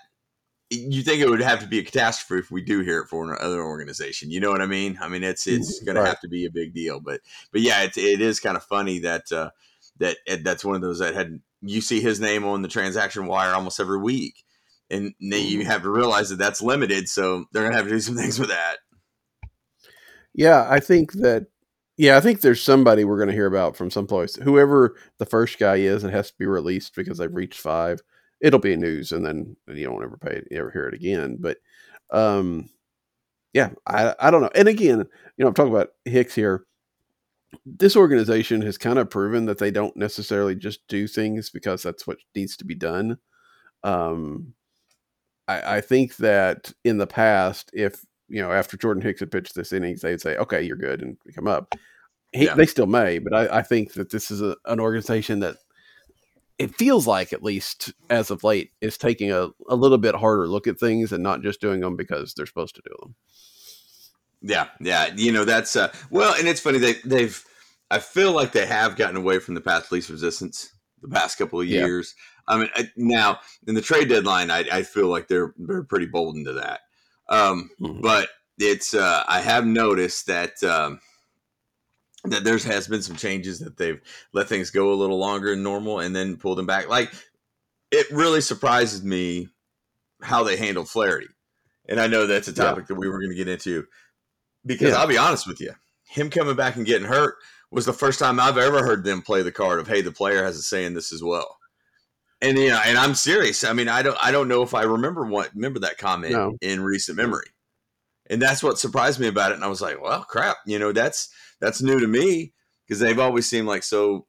[0.70, 3.34] You think it would have to be a catastrophe if we do hear it for
[3.34, 4.32] another organization?
[4.32, 4.98] You know what I mean?
[5.02, 5.86] I mean, it's it's mm-hmm.
[5.86, 6.04] going right.
[6.04, 7.00] to have to be a big deal.
[7.00, 9.50] But but yeah, it, it is kind of funny that uh,
[9.98, 13.54] that that's one of those that had you see his name on the transaction wire
[13.54, 14.44] almost every week
[14.92, 15.70] and then you mm-hmm.
[15.70, 17.08] have to realize that that's limited.
[17.10, 18.78] So they're gonna have to do some things with that.
[20.34, 21.48] Yeah, I think that.
[21.98, 24.36] Yeah, I think there's somebody we're going to hear about from some place.
[24.36, 28.02] Whoever the first guy is, it has to be released because they've reached five.
[28.40, 31.38] It'll be news, and then you don't ever pay ever hear it again.
[31.40, 31.58] But
[32.10, 32.70] um,
[33.54, 34.50] yeah, I I don't know.
[34.56, 36.66] And again, you know, I'm talking about Hicks here.
[37.66, 42.08] This organization has kind of proven that they don't necessarily just do things because that's
[42.08, 43.18] what needs to be done.
[43.84, 44.54] Um,
[45.60, 49.56] I, I think that in the past, if you know, after Jordan Hicks had pitched
[49.56, 51.76] this innings, they'd say, "Okay, you're good," and come up.
[52.32, 52.56] He, yeah.
[52.56, 55.58] They still may, but I, I think that this is a, an organization that
[56.58, 60.48] it feels like, at least as of late, is taking a, a little bit harder
[60.48, 63.16] look at things and not just doing them because they're supposed to do them.
[64.42, 67.44] Yeah, yeah, you know that's uh, well, and it's funny they they've.
[67.90, 71.60] I feel like they have gotten away from the path least resistance the past couple
[71.60, 72.16] of years.
[72.16, 72.22] Yeah.
[72.48, 76.36] I mean, now in the trade deadline, I, I feel like they're they're pretty bold
[76.36, 76.82] into that.
[77.30, 78.02] Um, mm-hmm.
[78.02, 81.00] But it's uh, I have noticed that um,
[82.26, 84.02] that there has been some changes that they've
[84.34, 86.90] let things go a little longer than normal and then pulled them back.
[86.90, 87.12] Like
[87.92, 89.50] it really surprises me
[90.22, 91.30] how they handled Flaherty,
[91.88, 92.88] and I know that's a topic yeah.
[92.90, 93.88] that we were going to get into
[94.66, 94.98] because yeah.
[94.98, 95.74] I'll be honest with you,
[96.06, 97.36] him coming back and getting hurt
[97.72, 100.44] was the first time I've ever heard them play the card of hey, the player
[100.44, 101.58] has a say in this as well.
[102.42, 103.64] And you know, and I'm serious.
[103.64, 106.58] I mean, I don't I don't know if I remember what remember that comment no.
[106.62, 107.48] in recent memory.
[108.30, 109.56] And that's what surprised me about it.
[109.56, 112.54] And I was like, well, crap, you know, that's that's new to me
[112.88, 114.26] because they've always seemed like so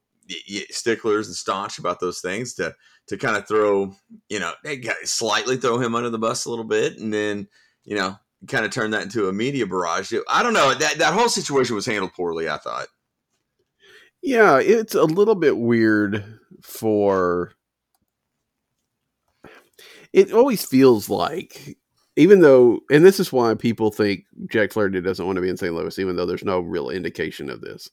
[0.69, 2.75] sticklers and staunch about those things to
[3.07, 3.93] to kind of throw
[4.29, 4.53] you know
[5.03, 7.47] slightly throw him under the bus a little bit, and then
[7.83, 8.15] you know
[8.47, 10.13] kind of turn that into a media barrage.
[10.29, 12.49] I don't know that that whole situation was handled poorly.
[12.49, 12.87] I thought.
[14.21, 17.53] Yeah, it's a little bit weird for.
[20.13, 21.77] It always feels like
[22.15, 25.57] even though, and this is why people think Jack Flaherty doesn't want to be in
[25.57, 25.73] St.
[25.73, 27.89] Louis, even though there's no real indication of this,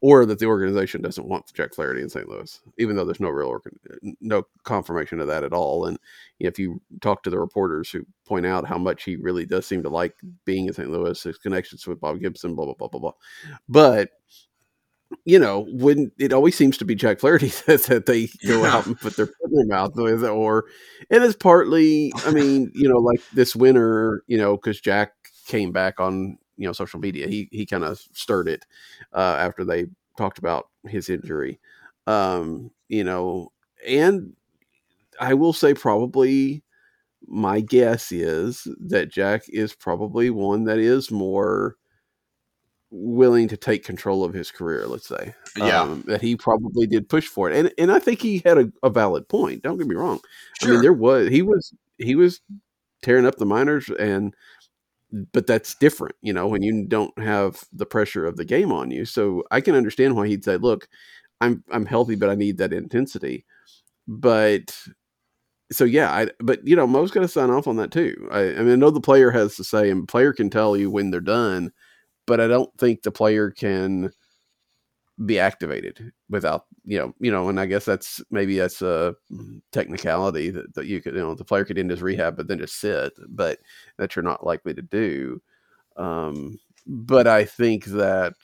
[0.00, 2.28] or that the organization doesn't want Jack Flaherty in St.
[2.28, 3.58] Louis, even though there's no real
[4.20, 5.86] no confirmation of that at all.
[5.86, 5.98] And
[6.38, 9.82] if you talk to the reporters who point out how much he really does seem
[9.82, 10.90] to like being in St.
[10.90, 13.12] Louis, his connections with Bob Gibson, blah blah blah blah blah,
[13.68, 14.10] but
[15.24, 18.76] you know, when it always seems to be Jack Flaherty that, that they go yeah.
[18.76, 20.64] out and put their foot in their mouth with, or
[21.10, 25.12] and it's partly, I mean, you know, like this winter, you know, because Jack
[25.46, 28.64] came back on you know social media, he he kind of stirred it
[29.12, 31.60] uh, after they talked about his injury,
[32.06, 33.52] um, you know,
[33.86, 34.34] and
[35.20, 36.62] I will say probably
[37.26, 41.76] my guess is that Jack is probably one that is more
[42.96, 45.34] willing to take control of his career, let's say.
[45.56, 45.82] Yeah.
[45.82, 47.56] Um, that he probably did push for it.
[47.56, 49.62] And and I think he had a, a valid point.
[49.62, 50.20] Don't get me wrong.
[50.60, 50.70] Sure.
[50.70, 52.40] I mean, there was he was he was
[53.02, 54.34] tearing up the minors and
[55.32, 58.90] but that's different, you know, when you don't have the pressure of the game on
[58.90, 59.04] you.
[59.04, 60.88] So I can understand why he'd say, look,
[61.40, 63.44] I'm I'm healthy, but I need that intensity.
[64.08, 64.76] But
[65.70, 68.28] so yeah, I but you know, Mo's got to sign off on that too.
[68.30, 70.90] I, I mean, I know the player has to say, and player can tell you
[70.90, 71.72] when they're done
[72.26, 74.12] but I don't think the player can
[75.24, 79.14] be activated without you know you know and i guess that's maybe that's a
[79.72, 82.58] technicality that, that you could you know the player could end his rehab but then
[82.58, 83.58] just sit but
[83.96, 85.40] that you're not likely to do.
[85.96, 88.34] Um but i think that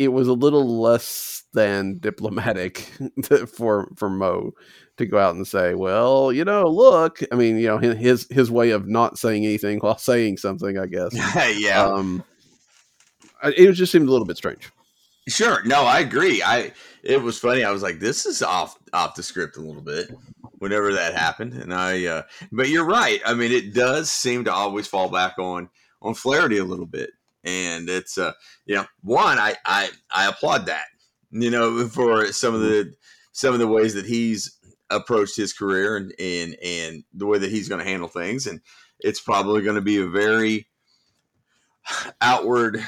[0.00, 2.90] it was a little less than diplomatic
[3.54, 4.52] for for mo
[4.96, 8.50] to go out and say, well, you know, look, I mean, you know, his his
[8.50, 11.12] way of not saying anything while saying something, I guess.
[11.58, 11.84] yeah.
[11.84, 12.24] Um,
[13.44, 14.70] it just seemed a little bit strange.
[15.28, 15.62] Sure.
[15.64, 16.42] No, I agree.
[16.42, 17.62] I it was funny.
[17.62, 20.10] I was like, this is off off the script a little bit
[20.60, 21.52] whenever that happened.
[21.52, 23.20] And I uh but you're right.
[23.26, 25.68] I mean, it does seem to always fall back on
[26.00, 27.10] on Flaherty a little bit.
[27.44, 28.32] And it's uh
[28.66, 30.86] you know, one, I I I applaud that.
[31.30, 32.92] You know, for some of the
[33.32, 34.58] some of the ways that he's
[34.90, 38.60] approached his career and and and the way that he's going to handle things and
[38.98, 40.66] it's probably going to be a very
[42.20, 42.84] outward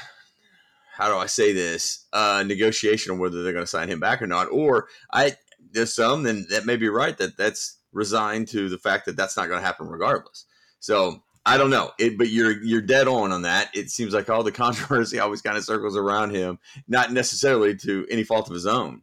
[0.94, 4.20] how do I say this uh, negotiation on whether they're going to sign him back
[4.20, 5.36] or not or I
[5.70, 9.36] there's some then that may be right that that's resigned to the fact that that's
[9.36, 10.46] not going to happen regardless
[10.80, 14.31] so I don't know it but you're you're dead on on that it seems like
[14.31, 18.55] all the controversy always kind of circles around him not necessarily to any fault of
[18.55, 19.02] his own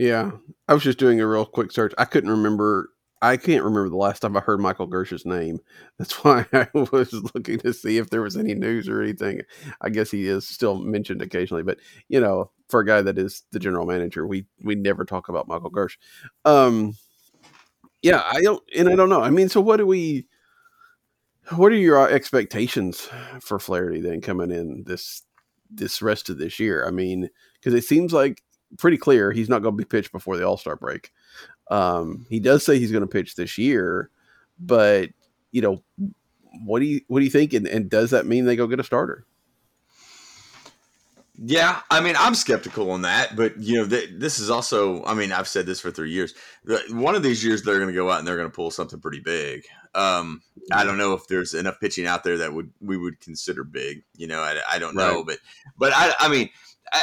[0.00, 0.30] yeah,
[0.66, 1.92] I was just doing a real quick search.
[1.98, 2.88] I couldn't remember.
[3.20, 5.58] I can't remember the last time I heard Michael Girsch's name.
[5.98, 9.42] That's why I was looking to see if there was any news or anything.
[9.82, 13.42] I guess he is still mentioned occasionally, but you know, for a guy that is
[13.52, 15.98] the general manager, we we never talk about Michael Girsch.
[16.46, 16.94] Um,
[18.00, 19.20] yeah, I don't, and I don't know.
[19.20, 20.28] I mean, so what do we?
[21.56, 23.08] What are your expectations
[23.40, 25.22] for Flaherty then coming in this
[25.70, 26.86] this rest of this year?
[26.86, 28.42] I mean, because it seems like
[28.78, 31.12] pretty clear he's not going to be pitched before the All Star break.
[31.70, 34.10] Um, he does say he's going to pitch this year,
[34.58, 35.10] but
[35.50, 35.82] you know,
[36.64, 37.52] what do you what do you think?
[37.52, 39.26] And, and does that mean they go get a starter?
[41.42, 45.02] Yeah, I mean, I'm skeptical on that, but you know, th- this is also.
[45.04, 46.34] I mean, I've said this for three years.
[46.90, 49.00] One of these years, they're going to go out and they're going to pull something
[49.00, 49.64] pretty big.
[49.94, 53.64] Um, I don't know if there's enough pitching out there that would we would consider
[53.64, 54.04] big.
[54.16, 55.26] You know, I, I don't know, right.
[55.26, 55.38] but
[55.78, 56.50] but I, I mean,
[56.92, 57.02] I,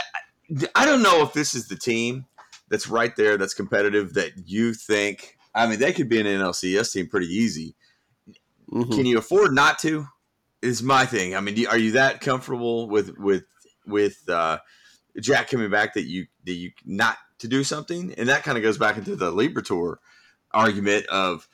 [0.76, 2.26] I don't know if this is the team
[2.70, 5.38] that's right there, that's competitive, that you think.
[5.54, 7.76] I mean, they could be an NLCS team pretty easy.
[8.72, 8.92] Mm-hmm.
[8.92, 10.08] Can you afford not to?
[10.62, 11.36] Is my thing.
[11.36, 13.44] I mean, are you that comfortable with with
[13.86, 14.60] with uh,
[15.20, 18.14] Jack coming back that you that you not to do something?
[18.18, 19.98] And that kind of goes back into the Liberatore
[20.52, 21.48] argument of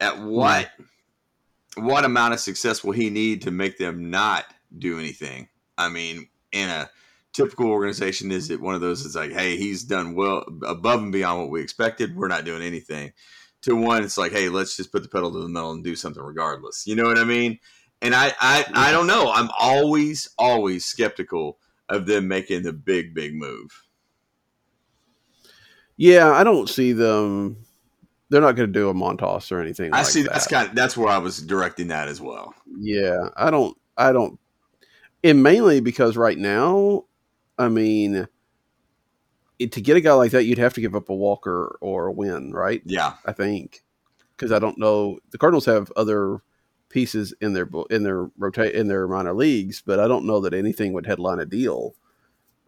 [0.00, 1.86] at what mm-hmm.
[1.86, 4.44] what amount of success will he need to make them not
[4.76, 5.48] do anything?
[5.76, 6.90] I mean, in a
[7.32, 11.12] typical organization is it one of those that's like, hey, he's done well above and
[11.12, 12.16] beyond what we expected.
[12.16, 13.12] We're not doing anything.
[13.62, 15.94] To one, it's like, hey, let's just put the pedal to the metal and do
[15.94, 16.86] something regardless.
[16.86, 17.58] You know what I mean?
[18.02, 19.30] And I, I, I don't know.
[19.30, 23.86] I'm always, always skeptical of them making the big, big move.
[25.98, 27.58] Yeah, I don't see them.
[28.30, 29.92] They're not going to do a Montas or anything.
[29.92, 30.22] I like see.
[30.22, 30.32] That.
[30.32, 30.68] That's kind.
[30.68, 32.54] Of, that's where I was directing that as well.
[32.78, 33.76] Yeah, I don't.
[33.96, 34.38] I don't.
[35.22, 37.04] And mainly because right now
[37.60, 38.26] I mean,
[39.58, 42.06] it, to get a guy like that, you'd have to give up a Walker or
[42.06, 42.80] a Winn, right?
[42.86, 43.82] Yeah, I think
[44.34, 46.40] because I don't know the Cardinals have other
[46.88, 50.54] pieces in their in their rotate in their minor leagues, but I don't know that
[50.54, 51.94] anything would headline a deal.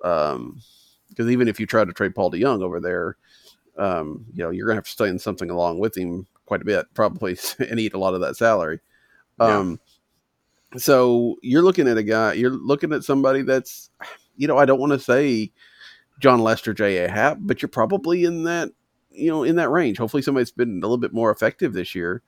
[0.05, 0.61] Um,
[1.09, 3.17] because even if you try to trade Paul DeJong over there,
[3.79, 6.62] um, you know you're going to have to stay in something along with him quite
[6.62, 8.81] a bit, probably, and eat a lot of that salary.
[9.41, 9.81] Um,
[10.73, 10.79] yeah.
[10.79, 13.91] so you're looking at a guy, you're looking at somebody that's,
[14.37, 15.51] you know, I don't want to say
[16.18, 17.09] Jon Lester, J.A.
[17.09, 18.70] Happ, but you're probably in that,
[19.11, 19.99] you know, in that range.
[19.99, 22.23] Hopefully somebody's been a little bit more effective this year.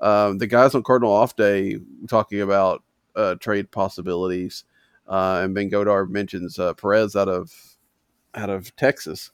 [0.00, 1.78] Um, the guys on Cardinal Off Day
[2.08, 2.82] talking about
[3.16, 4.64] uh, trade possibilities,
[5.08, 7.52] uh, and Ben Godar mentions uh, Perez out of
[8.34, 9.32] out of Texas,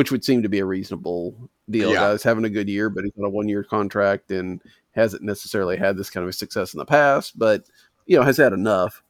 [0.00, 1.34] which would seem to be a reasonable
[1.68, 1.92] deal.
[1.92, 2.00] Yeah.
[2.00, 4.58] Guys having a good year, but he's on a one year contract and
[4.92, 7.66] hasn't necessarily had this kind of success in the past, but
[8.06, 9.02] you know has had enough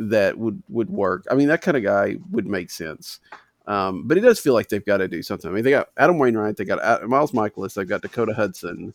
[0.00, 1.24] that would would work.
[1.30, 3.20] I mean, that kind of guy would make sense.
[3.68, 5.48] Um, but it does feel like they've got to do something.
[5.48, 8.92] I mean, they got Adam Wainwright, they got Miles Mikolas, they've got Dakota Hudson.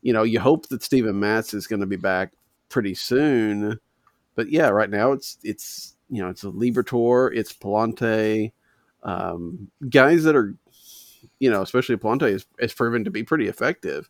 [0.00, 2.32] You know, you hope that Steven Matz is going to be back
[2.70, 3.78] pretty soon.
[4.36, 8.52] But yeah, right now it's it's you know it's a Liberatore, it's Pallante,
[9.02, 10.54] um, guys that are
[11.42, 14.08] you know, especially Pallante is, is proven to be pretty effective.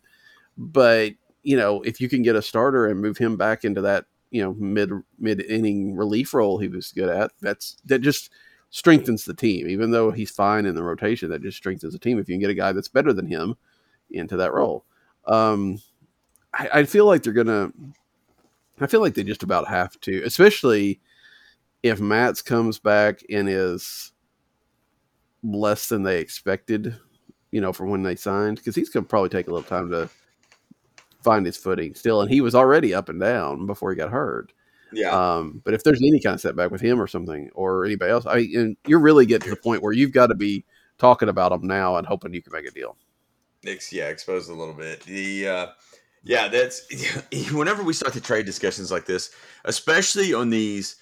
[0.55, 4.05] But you know, if you can get a starter and move him back into that
[4.29, 8.29] you know mid mid inning relief role he was good at, that's that just
[8.69, 9.67] strengthens the team.
[9.67, 12.19] Even though he's fine in the rotation, that just strengthens the team.
[12.19, 13.55] If you can get a guy that's better than him
[14.11, 14.85] into that role,
[15.25, 15.81] um,
[16.53, 17.71] I, I feel like they're gonna.
[18.79, 21.01] I feel like they just about have to, especially
[21.81, 24.11] if Matz comes back and is
[25.43, 26.95] less than they expected,
[27.53, 29.91] you know, from when they signed, because he's going to probably take a little time
[29.91, 30.09] to
[31.23, 32.21] find his footing still.
[32.21, 34.51] And he was already up and down before he got hurt.
[34.91, 35.11] Yeah.
[35.11, 38.25] Um, but if there's any kind of setback with him or something or anybody else,
[38.25, 40.65] I and you're really getting to the point where you've got to be
[40.97, 42.97] talking about them now and hoping you can make a deal.
[43.63, 45.01] Yeah, exposed a little bit.
[45.01, 45.67] The uh,
[46.23, 46.87] yeah, that's
[47.51, 49.29] whenever we start to trade discussions like this,
[49.63, 50.95] especially on these.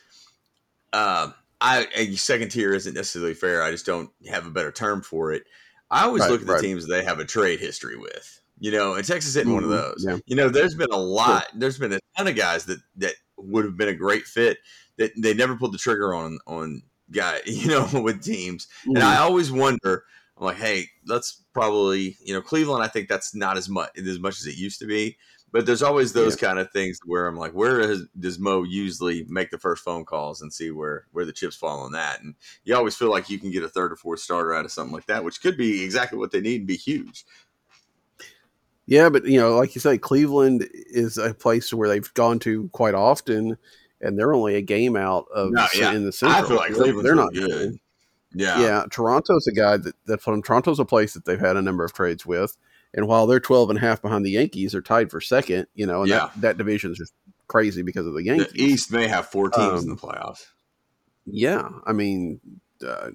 [0.91, 1.31] Uh,
[1.61, 3.63] I a second tier isn't necessarily fair.
[3.63, 5.43] I just don't have a better term for it.
[5.91, 6.61] I always right, look at the right.
[6.61, 8.39] teams they have a trade history with.
[8.59, 10.05] You know, and Texas isn't mm-hmm, one of mm-hmm, those.
[10.07, 10.17] Yeah.
[10.27, 11.47] You know, there's been a lot.
[11.49, 11.59] Sure.
[11.59, 14.59] There's been a ton of guys that that would have been a great fit
[14.97, 17.41] that they never pulled the trigger on on guy.
[17.45, 18.95] You know, with teams, mm-hmm.
[18.95, 19.23] and I mm-hmm.
[19.23, 20.05] always wonder.
[20.37, 22.83] I'm like, hey, let's probably you know Cleveland.
[22.83, 25.17] I think that's not as much as much as it used to be.
[25.51, 26.47] But there's always those yeah.
[26.47, 30.05] kind of things where I'm like, where is, does Mo usually make the first phone
[30.05, 32.21] calls and see where where the chips fall on that?
[32.21, 34.71] And you always feel like you can get a third or fourth starter out of
[34.71, 37.25] something like that, which could be exactly what they need and be huge.
[38.85, 42.69] Yeah, but you know, like you say, Cleveland is a place where they've gone to
[42.69, 43.57] quite often,
[43.99, 45.93] and they're only a game out of no, yeah.
[45.93, 46.43] in the central.
[46.43, 47.49] I feel like Cleveland's they're not good.
[47.49, 47.79] good.
[48.33, 48.85] Yeah, yeah.
[48.89, 51.93] Toronto's a guy that that from Toronto's a place that they've had a number of
[51.93, 52.57] trades with.
[52.93, 55.85] And while they're 12 and a half behind the Yankees, they're tied for second, you
[55.85, 56.17] know, and yeah.
[56.17, 57.13] that, that division is just
[57.47, 58.51] crazy because of the Yankees.
[58.51, 60.45] The East may have four teams um, in the um, playoffs.
[61.25, 61.69] Yeah.
[61.85, 62.41] I mean,
[62.85, 63.11] uh,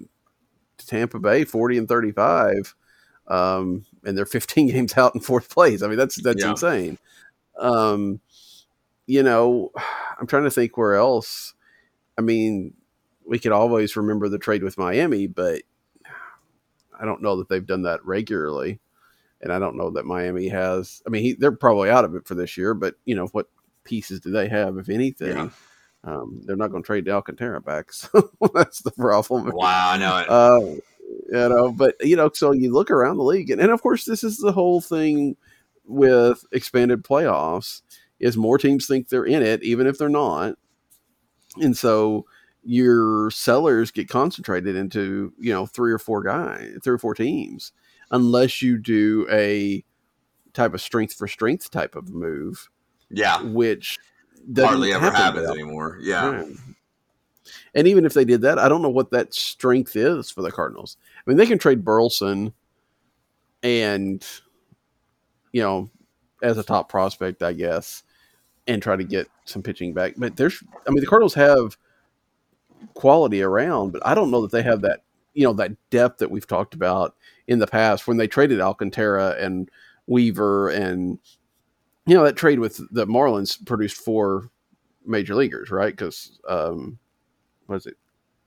[0.79, 2.75] Tampa Bay, 40 and 35,
[3.27, 5.83] um, and they're 15 games out in fourth place.
[5.83, 6.51] I mean, that's, that's yeah.
[6.51, 6.97] insane.
[7.59, 8.19] Um,
[9.05, 9.71] you know,
[10.19, 11.53] I'm trying to think where else.
[12.17, 12.73] I mean,
[13.27, 15.61] we could always remember the trade with Miami, but
[16.99, 18.79] I don't know that they've done that regularly
[19.41, 21.01] and I don't know that Miami has.
[21.05, 23.47] I mean, he, they're probably out of it for this year, but you know what
[23.83, 25.35] pieces do they have, if anything?
[25.35, 25.49] Yeah.
[26.03, 29.51] Um, they're not going to trade Alcantara back, so that's the problem.
[29.53, 30.29] Wow, I know it.
[30.29, 30.59] Uh,
[31.29, 34.05] you know, but you know, so you look around the league, and, and of course,
[34.05, 35.35] this is the whole thing
[35.85, 37.81] with expanded playoffs
[38.19, 40.55] is more teams think they're in it, even if they're not,
[41.57, 42.25] and so
[42.63, 47.71] your sellers get concentrated into you know three or four guys, three or four teams
[48.11, 49.83] unless you do a
[50.53, 52.69] type of strength for strength type of move.
[53.09, 53.97] Yeah, which
[54.57, 55.97] hardly ever happens anymore.
[56.01, 56.43] Yeah.
[57.73, 60.51] And even if they did that, I don't know what that strength is for the
[60.51, 60.97] Cardinals.
[61.15, 62.53] I mean, they can trade Burleson
[63.63, 64.25] and,
[65.53, 65.89] you know,
[66.43, 68.03] as a top prospect, I guess,
[68.67, 70.15] and try to get some pitching back.
[70.17, 71.77] But there's, I mean, the Cardinals have
[72.93, 75.03] quality around, but I don't know that they have that,
[75.37, 77.15] you know, that depth that we've talked about
[77.47, 79.69] in the past when they traded Alcantara and
[80.07, 81.19] Weaver and
[82.07, 84.49] you know that trade with the Marlins produced four
[85.05, 85.95] major leaguers, right?
[85.95, 86.97] Because um,
[87.67, 87.97] was it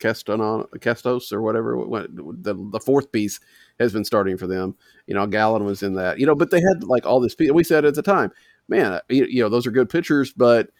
[0.00, 1.76] Kestos or whatever?
[2.08, 3.38] The the fourth piece
[3.78, 4.74] has been starting for them.
[5.06, 6.18] You know, Gallen was in that.
[6.18, 7.36] You know, but they had like all this.
[7.38, 8.32] We said at the time,
[8.66, 10.70] man, you, you know, those are good pitchers, but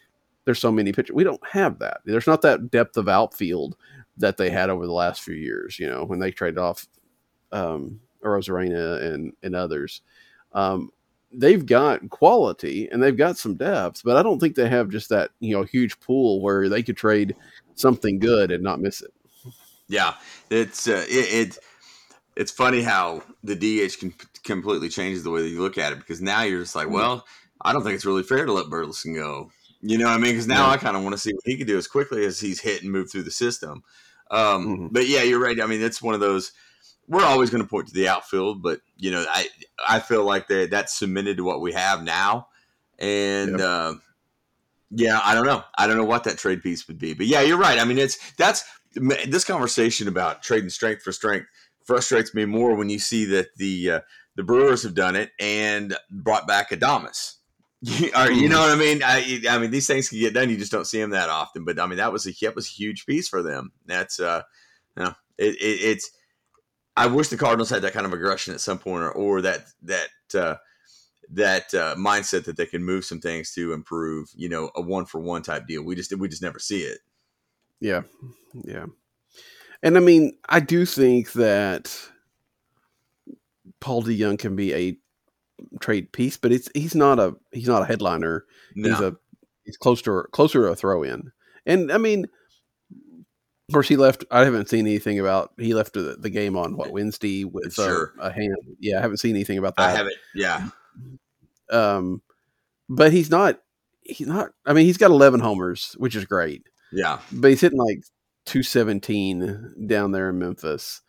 [0.44, 1.14] there's so many pitchers.
[1.14, 1.98] We don't have that.
[2.04, 3.76] There's not that depth of outfield
[4.20, 5.78] that they had over the last few years.
[5.78, 6.86] You know, when they traded off
[7.52, 10.02] um, Arozarena and and others.
[10.52, 10.92] Um,
[11.32, 15.08] they've got quality and they've got some depth, but I don't think they have just
[15.10, 17.36] that you know huge pool where they could trade
[17.74, 19.12] something good and not miss it.
[19.88, 20.14] Yeah,
[20.50, 21.58] it's uh, it, it,
[22.36, 24.14] it's funny how the DH can
[24.44, 26.94] completely changes the way that you look at it because now you're just like, mm-hmm.
[26.94, 27.26] well,
[27.60, 29.50] I don't think it's really fair to let Burleson go.
[29.82, 30.32] You know what I mean?
[30.32, 30.72] Because now yeah.
[30.72, 32.82] I kind of want to see what he can do as quickly as he's hit
[32.82, 33.82] and move through the system.
[34.30, 34.86] Um, mm-hmm.
[34.90, 35.60] But yeah, you're right.
[35.60, 36.52] I mean, it's one of those.
[37.08, 39.48] We're always going to point to the outfield, but you know, I
[39.88, 42.48] I feel like that that's cemented to what we have now,
[42.98, 43.60] and yep.
[43.60, 43.94] uh,
[44.90, 45.64] yeah, I don't know.
[45.76, 47.78] I don't know what that trade piece would be, but yeah, you're right.
[47.78, 48.64] I mean, it's that's
[48.94, 51.48] this conversation about trading strength for strength
[51.84, 54.00] frustrates me more when you see that the uh,
[54.36, 56.70] the Brewers have done it and brought back
[57.82, 58.52] You know mm-hmm.
[58.52, 59.02] what I mean?
[59.02, 60.50] I, I mean, these things can get done.
[60.50, 61.64] You just don't see them that often.
[61.64, 63.72] But I mean, that was a that was a huge piece for them.
[63.86, 64.42] That's uh,
[64.96, 66.10] you know, it, it, it's.
[66.96, 69.64] I wish the Cardinals had that kind of aggression at some point, or, or that
[69.82, 70.56] that uh,
[71.30, 74.28] that uh, mindset that they can move some things to improve.
[74.34, 75.82] You know, a one for one type deal.
[75.82, 76.98] We just we just never see it.
[77.80, 78.02] Yeah,
[78.52, 78.86] yeah,
[79.82, 81.96] and I mean, I do think that
[83.80, 84.98] Paul DeJong can be a
[85.80, 88.44] trade piece, but it's he's not a he's not a headliner.
[88.74, 88.88] No.
[88.88, 89.16] He's a
[89.64, 91.32] he's closer closer to a throw in.
[91.66, 92.26] And I mean,
[93.70, 94.24] of course, he left.
[94.30, 95.52] I haven't seen anything about.
[95.58, 98.14] He left the, the game on what Wednesday with sure.
[98.18, 98.56] a, a hand.
[98.80, 99.90] Yeah, I haven't seen anything about that.
[99.90, 100.16] I haven't.
[100.34, 100.68] Yeah.
[101.70, 102.22] Um,
[102.88, 103.60] but he's not.
[104.00, 104.50] He's not.
[104.66, 106.64] I mean, he's got 11 homers, which is great.
[106.90, 107.20] Yeah.
[107.30, 108.02] But he's hitting like
[108.46, 111.02] 217 down there in Memphis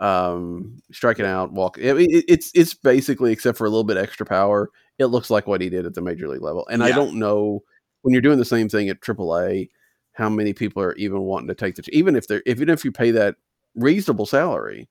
[0.00, 1.78] um, striking out, walk.
[1.78, 5.46] I mean, it's it's basically except for a little bit extra power, it looks like
[5.46, 6.66] what he did at the major league level.
[6.70, 6.88] And yeah.
[6.88, 7.62] I don't know
[8.02, 9.70] when you're doing the same thing at AAA,
[10.12, 12.92] how many people are even wanting to take the even if they're even if you
[12.92, 13.36] pay that
[13.74, 14.88] reasonable salary.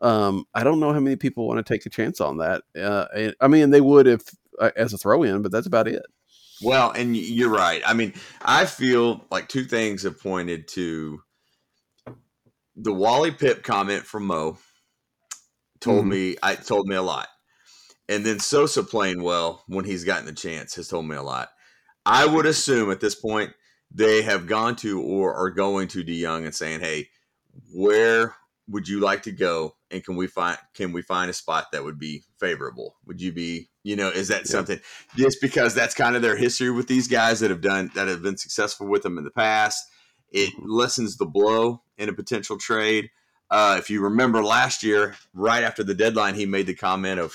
[0.00, 2.62] Um, I don't know how many people want to take a chance on that.
[2.80, 4.22] Uh, I mean, they would if
[4.60, 6.06] uh, as a throw in, but that's about it.
[6.62, 7.82] Well, and you're right.
[7.86, 11.20] I mean, I feel like two things have pointed to
[12.80, 14.58] the Wally Pipp comment from Mo
[15.80, 17.28] told mm me I told me a lot.
[18.08, 21.50] And then Sosa playing well when he's gotten the chance has told me a lot.
[22.06, 23.52] I would assume at this point
[23.90, 27.08] they have gone to or are going to DeJong and saying, "Hey,
[27.74, 28.34] where
[28.68, 29.74] would you like to go?
[29.90, 32.96] And can we find can we find a spot that would be favorable?
[33.06, 34.50] Would you be, you know, is that yeah.
[34.50, 34.80] something
[35.16, 38.22] just because that's kind of their history with these guys that have done that have
[38.22, 39.84] been successful with them in the past?
[40.30, 43.10] It lessens the blow in a potential trade.
[43.50, 47.34] Uh, if you remember last year, right after the deadline, he made the comment of,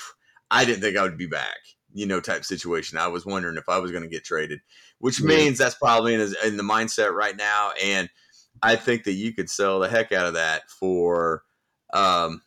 [0.50, 1.58] "I didn't think I would be back,"
[1.92, 2.98] you know, type situation.
[2.98, 4.60] I was wondering if I was going to get traded,
[4.98, 5.26] which yeah.
[5.26, 7.72] means that's probably in, his, in the mindset right now.
[7.82, 8.08] And
[8.62, 11.42] I think that you could sell the heck out of that for
[11.92, 12.42] um,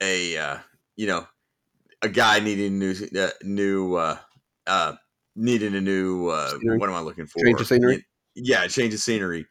[0.00, 0.58] a uh,
[0.96, 1.26] you know
[2.02, 4.18] a guy needing new uh, new uh,
[4.66, 4.94] uh,
[5.36, 7.44] needing a new uh, what am I looking for?
[7.44, 8.04] Change of scenery.
[8.34, 9.46] Yeah, change of scenery.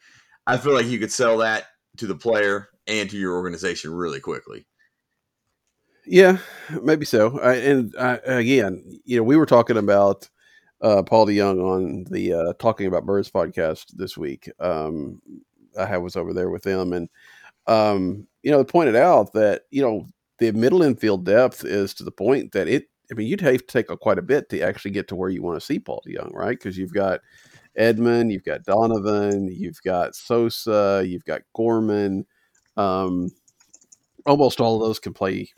[0.45, 1.67] I feel like you could sell that
[1.97, 4.65] to the player and to your organization really quickly.
[6.05, 6.37] Yeah,
[6.81, 7.39] maybe so.
[7.39, 10.29] I, and I, again, you know, we were talking about
[10.81, 14.51] uh, Paul DeJong on the uh, Talking About Birds podcast this week.
[14.59, 15.21] Um,
[15.79, 17.09] I was over there with them, and
[17.67, 20.05] um, you know, they pointed out that you know
[20.39, 22.89] the middle infield depth is to the point that it.
[23.11, 25.29] I mean, you'd have to take a, quite a bit to actually get to where
[25.29, 26.57] you want to see Paul DeJong, right?
[26.57, 27.21] Because you've got
[27.79, 32.25] Edman, you've got Donovan, you've got Sosa, you've got Gorman.
[32.77, 33.31] Um,
[34.25, 35.49] almost all of those can play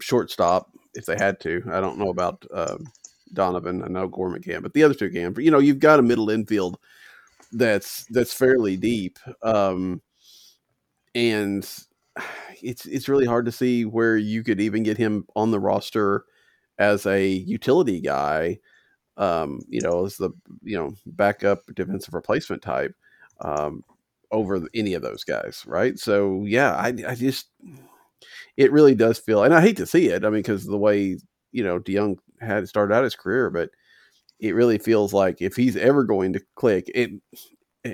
[0.00, 1.62] shortstop if they had to.
[1.70, 2.76] I don't know about uh,
[3.32, 3.82] Donovan.
[3.82, 5.32] I know Gorman can, but the other two can.
[5.32, 6.78] But you know, you've got a middle infield
[7.52, 10.02] that's that's fairly deep, um,
[11.14, 11.68] and
[12.62, 16.24] it's it's really hard to see where you could even get him on the roster
[16.78, 18.58] as a utility guy
[19.20, 20.30] um, you know, as the
[20.62, 22.94] you know backup defensive replacement type
[23.42, 23.84] um,
[24.32, 25.98] over any of those guys, right?
[25.98, 27.50] So yeah, I, I just
[28.56, 30.24] it really does feel, and I hate to see it.
[30.24, 31.18] I mean, because the way
[31.52, 33.70] you know DeJong had started out his career, but
[34.40, 37.10] it really feels like if he's ever going to click, it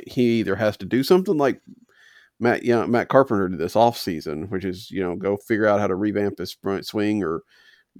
[0.06, 1.60] he either has to do something like
[2.38, 5.66] Matt you know, Matt Carpenter did this off season, which is you know go figure
[5.66, 7.42] out how to revamp his front swing or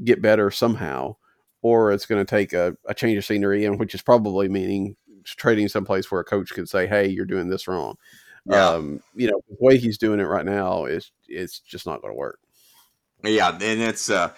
[0.05, 1.17] get better somehow,
[1.67, 4.95] or it's going to take a, a, change of scenery, and which is probably meaning
[5.25, 7.97] trading someplace where a coach can say, "Hey, you're doing this wrong."
[8.49, 8.69] Yeah.
[8.69, 12.15] Um, you know, the way he's doing it right now is it's just not going
[12.15, 12.39] to work.
[13.25, 14.33] Yeah, and it's uh,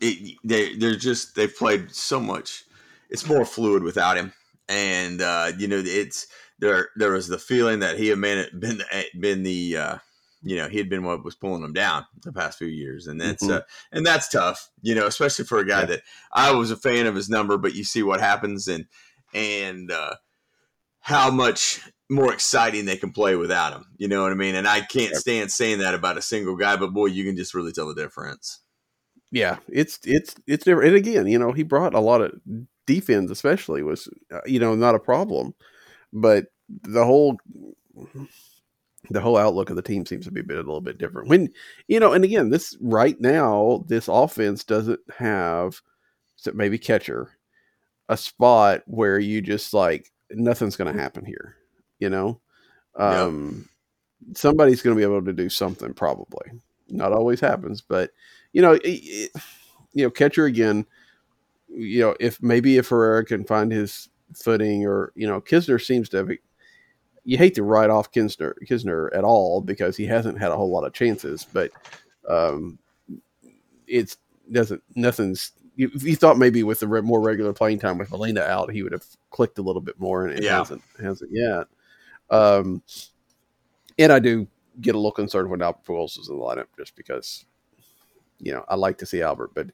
[0.00, 2.64] it, they they're just they've played so much.
[3.08, 4.32] It's more fluid without him,
[4.68, 6.26] and uh, you know, it's
[6.58, 6.88] there.
[6.96, 8.82] There was the feeling that he had been been
[9.20, 9.98] been the uh,
[10.42, 13.20] you know he had been what was pulling them down the past few years, and
[13.20, 13.54] that's mm-hmm.
[13.54, 13.60] uh,
[13.92, 15.86] and that's tough, you know, especially for a guy yeah.
[15.86, 18.86] that I was a fan of his number, but you see what happens and
[19.34, 20.14] and uh,
[21.00, 23.86] how much more exciting they can play without him.
[23.96, 24.54] You know what I mean?
[24.54, 27.54] And I can't stand saying that about a single guy, but boy, you can just
[27.54, 28.60] really tell the difference.
[29.32, 30.88] Yeah, it's it's it's different.
[30.88, 32.32] And again, you know, he brought a lot of
[32.86, 35.54] defense, especially was uh, you know not a problem,
[36.12, 37.36] but the whole
[39.10, 41.28] the whole outlook of the team seems to be a bit a little bit different.
[41.28, 41.52] When
[41.88, 45.80] you know, and again, this right now, this offense doesn't have
[46.36, 47.30] so maybe catcher
[48.08, 51.56] a spot where you just like nothing's going to happen here.
[51.98, 52.40] You know,
[52.96, 53.68] um,
[54.26, 54.36] yep.
[54.36, 55.94] somebody's going to be able to do something.
[55.94, 56.50] Probably
[56.88, 58.10] not always happens, but
[58.52, 59.30] you know, it, it,
[59.92, 60.86] you know, catcher again.
[61.68, 66.08] You know, if maybe if Herrera can find his footing, or you know, Knizner seems
[66.10, 66.30] to have
[67.26, 70.70] you hate to write off Knizner, Knizner at all because he hasn't had a whole
[70.70, 71.72] lot of chances, but
[72.28, 72.78] um,
[73.86, 74.16] it's
[74.50, 75.52] doesn't nothing's.
[75.74, 78.92] You, you, thought maybe with the more regular playing time with Molina out, he would
[78.92, 80.56] have clicked a little bit more, and it yeah.
[80.56, 81.66] hasn't hasn't yet.
[82.30, 82.82] Um,
[83.98, 84.46] and I do
[84.80, 87.44] get a little concerned when Albert Pujols is in the lineup, just because
[88.38, 89.70] you know I like to see Albert, but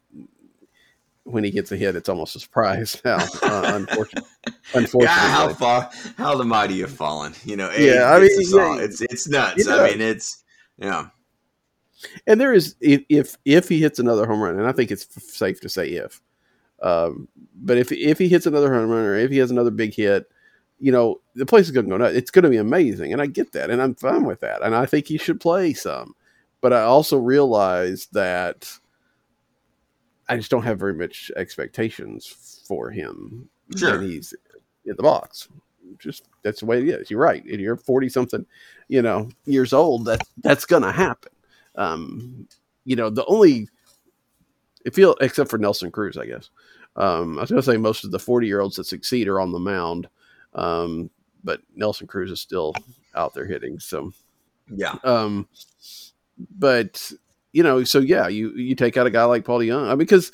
[1.25, 3.01] when he gets a hit, it's almost a surprise.
[3.05, 4.31] Now, uh, unfortunately,
[4.75, 7.35] unfortunately, how far, how the mighty have fallen.
[7.45, 9.67] You know, yeah, I mean, yeah, it's it's nuts.
[9.69, 10.43] I mean, it's
[10.79, 11.09] yeah.
[12.27, 15.07] And there is if, if if he hits another home run, and I think it's
[15.33, 16.21] safe to say if,
[16.83, 19.95] um, but if if he hits another home run or if he has another big
[19.95, 20.27] hit,
[20.81, 22.17] you know, the place is going to go nuts.
[22.17, 24.75] It's going to be amazing, and I get that, and I'm fine with that, and
[24.75, 26.15] I think he should play some.
[26.61, 28.69] But I also realize that
[30.29, 32.27] I just don't have very much expectations
[32.67, 33.99] for him sure.
[33.99, 34.35] when he's
[34.85, 35.49] in the box.
[35.99, 37.11] Just that's the way it is.
[37.11, 37.43] You're right.
[37.45, 38.47] If you're forty something,
[38.89, 41.33] you know, years old, that that's gonna happen.
[41.77, 42.49] Um,
[42.85, 43.69] you know, the only
[44.85, 46.51] it feel except for Nelson Cruz, I guess.
[46.97, 49.53] Um, I was gonna say most of the forty year olds that succeed are on
[49.53, 50.09] the mound.
[50.55, 51.11] Um,
[51.45, 52.75] but Nelson Cruz is still
[53.15, 53.79] out there hitting.
[53.79, 54.13] So
[54.75, 54.97] yeah.
[55.05, 55.49] Um,
[56.59, 57.13] but
[57.53, 59.99] you know, so yeah, you you take out a guy like Paul DeJong, I mean,
[59.99, 60.33] because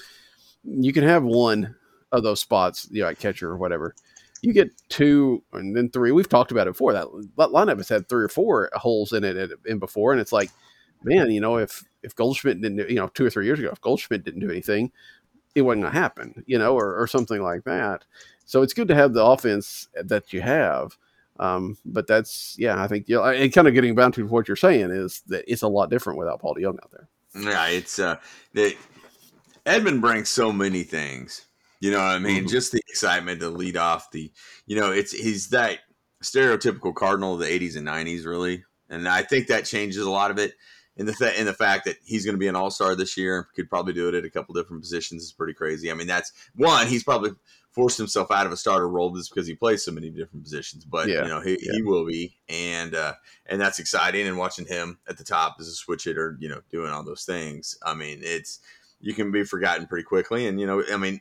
[0.65, 1.75] you can have one
[2.13, 3.95] of those spots, you know, like catcher or whatever.
[4.41, 6.13] You get two and then three.
[6.13, 6.93] We've talked about it before.
[6.93, 10.33] That, that lineup has had three or four holes in it in before, and it's
[10.33, 10.51] like,
[11.03, 13.81] man, you know, if if Goldschmidt didn't, you know, two or three years ago, if
[13.81, 14.93] Goldschmidt didn't do anything,
[15.55, 18.05] it wasn't going to happen, you know, or, or something like that.
[18.45, 20.97] So it's good to have the offense that you have.
[21.39, 24.49] Um, but that's yeah, I think you know, and kind of getting back to what
[24.49, 27.09] you're saying is that it's a lot different without Paul DeJong out there.
[27.35, 28.17] Yeah, it's uh,
[28.55, 28.77] the
[29.67, 31.47] Edman brings so many things.
[31.81, 32.39] You know what I mean?
[32.39, 32.49] Mm-hmm.
[32.49, 34.33] Just the excitement to lead off the,
[34.67, 35.79] you know, it's he's that
[36.23, 40.31] stereotypical Cardinal of the '80s and '90s, really, and I think that changes a lot
[40.31, 40.55] of it.
[40.97, 43.17] In the th- in the fact that he's going to be an All Star this
[43.17, 45.93] year, could probably do it at a couple different positions is pretty crazy.
[45.93, 46.89] I mean, that's one.
[46.89, 47.31] He's probably
[47.79, 50.85] forced himself out of a starter role just because he plays so many different positions.
[50.85, 51.75] But yeah, you know, he, yeah.
[51.75, 53.15] he will be, and uh,
[53.47, 54.27] and that's exciting.
[54.27, 57.25] And watching him at the top as a switch hitter, you know, doing all those
[57.25, 57.79] things.
[57.87, 58.59] I mean, it's
[59.01, 60.49] you can be forgotten pretty quickly.
[60.49, 61.21] And you know, I mean,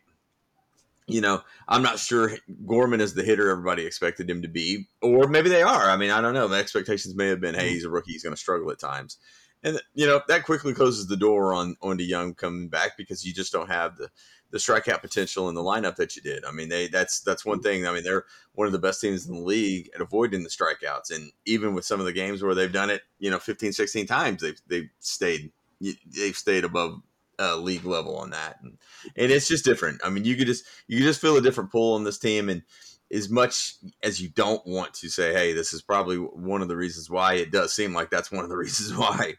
[1.05, 2.32] you know, I'm not sure
[2.66, 5.91] Gorman is the hitter everybody expected him to be, or maybe they are.
[5.91, 6.47] I mean, I don't know.
[6.47, 9.20] The expectations may have been, hey, he's a rookie, he's going to struggle at times.
[9.64, 13.34] And you know that quickly closes the door on on DeJong coming back because you
[13.34, 14.10] just don't have the
[14.52, 16.45] the strikeout potential in the lineup that you did.
[16.45, 17.86] I mean, they that's that's one thing.
[17.86, 21.14] I mean, they're one of the best teams in the league at avoiding the strikeouts.
[21.14, 24.06] And even with some of the games where they've done it, you know, 15, 16
[24.08, 27.02] times, they've they've stayed they've stayed above
[27.39, 28.60] uh, league level on that.
[28.64, 28.78] And,
[29.16, 30.02] and it's just different.
[30.04, 32.50] I mean, you could just you could just feel a different pull on this team
[32.50, 32.64] and
[33.12, 36.76] as much as you don't want to say, hey, this is probably one of the
[36.76, 39.36] reasons why, it does seem like that's one of the reasons why.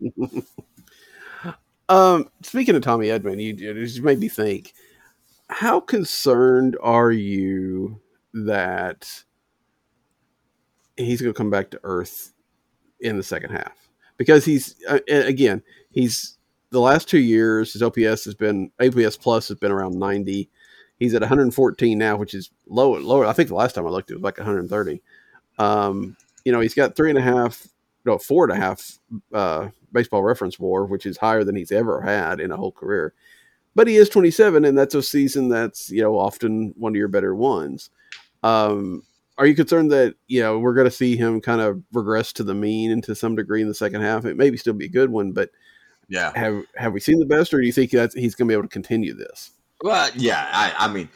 [1.88, 4.74] Um, speaking of Tommy Edman, you, you just made me think.
[5.48, 8.00] How concerned are you
[8.34, 9.08] that
[10.96, 12.32] he's going to come back to Earth
[13.00, 13.88] in the second half?
[14.16, 16.38] Because he's uh, again, he's
[16.70, 20.50] the last two years his OPS has been OPS plus has been around ninety.
[20.98, 23.26] He's at 114 now, which is low, lower.
[23.26, 25.02] I think the last time I looked, it was like 130.
[25.58, 27.68] Um, you know, he's got three and a half,
[28.06, 28.98] no, four and a half
[29.32, 33.14] uh, baseball reference war, which is higher than he's ever had in a whole career.
[33.74, 37.08] But he is 27, and that's a season that's you know often one of your
[37.08, 37.90] better ones.
[38.42, 39.02] Um,
[39.38, 42.44] are you concerned that you know we're going to see him kind of regress to
[42.44, 44.24] the mean and to some degree in the second half?
[44.24, 45.50] It maybe still be a good one, but
[46.08, 48.52] yeah, have have we seen the best, or do you think that he's going to
[48.52, 49.50] be able to continue this?
[49.82, 51.08] Well, yeah, I, I mean,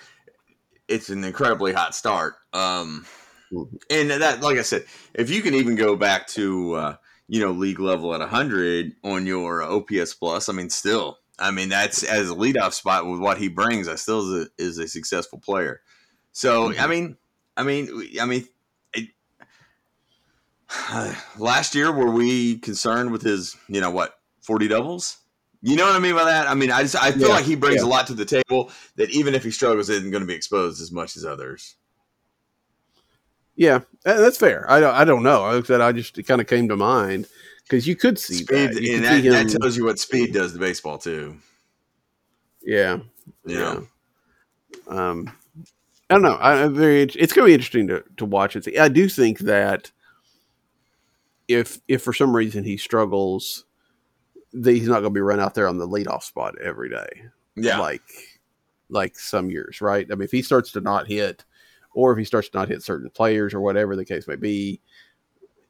[0.89, 2.35] it's an incredibly hot start.
[2.53, 3.07] Um,
[3.53, 3.77] mm-hmm.
[3.89, 6.97] and that, like I said, if you can even go back to uh,
[7.31, 11.69] you know, league level at 100 on your OPS plus, I mean, still, I mean,
[11.69, 14.89] that's as a leadoff spot with what he brings, I still is a, is a
[14.89, 15.81] successful player.
[16.33, 16.81] So, mm-hmm.
[16.81, 17.17] I mean,
[17.57, 18.49] I mean, I mean,
[18.95, 19.11] it,
[21.39, 25.19] last year were we concerned with his, you know, what 40 doubles?
[25.63, 26.49] You know what I mean by that?
[26.49, 27.87] I mean, I just I feel yeah, like he brings yeah.
[27.87, 30.81] a lot to the table that even if he struggles, isn't going to be exposed
[30.83, 31.77] as much as others.
[33.61, 34.65] Yeah, that's fair.
[34.71, 35.45] I don't, I don't know.
[35.45, 37.27] I said I just kind of came to mind
[37.65, 38.79] because you could see speed, that.
[38.79, 41.37] and that, that, tells you what speed does to baseball too.
[42.63, 43.01] Yeah,
[43.45, 43.81] yeah.
[44.89, 45.31] Um,
[46.09, 46.37] I don't know.
[46.37, 47.03] I, am very.
[47.03, 48.79] It's going to be interesting to to watch and see.
[48.79, 49.91] I do think that
[51.47, 53.67] if if for some reason he struggles
[54.55, 57.25] that he's not going to be run out there on the leadoff spot every day.
[57.57, 58.01] Yeah, like
[58.89, 60.07] like some years, right?
[60.11, 61.45] I mean, if he starts to not hit,
[61.95, 64.81] or if he starts to not hit certain players, or whatever the case may be,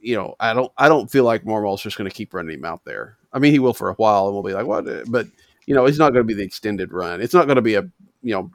[0.01, 2.65] you know, I don't I don't feel like Marmol's just going to keep running him
[2.65, 3.17] out there.
[3.33, 4.87] I mean, he will for a while, and we'll be like, what?
[5.11, 5.27] But
[5.67, 7.21] you know, it's not going to be the extended run.
[7.21, 7.83] It's not going to be a
[8.23, 8.51] you know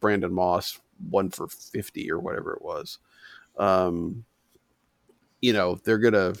[0.00, 0.78] Brandon Moss
[1.10, 2.98] one for fifty or whatever it was.
[3.58, 4.24] Um,
[5.40, 6.34] you know, they're gonna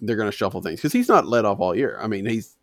[0.00, 1.98] they're gonna shuffle things because he's not let off all year.
[2.00, 2.56] I mean, he's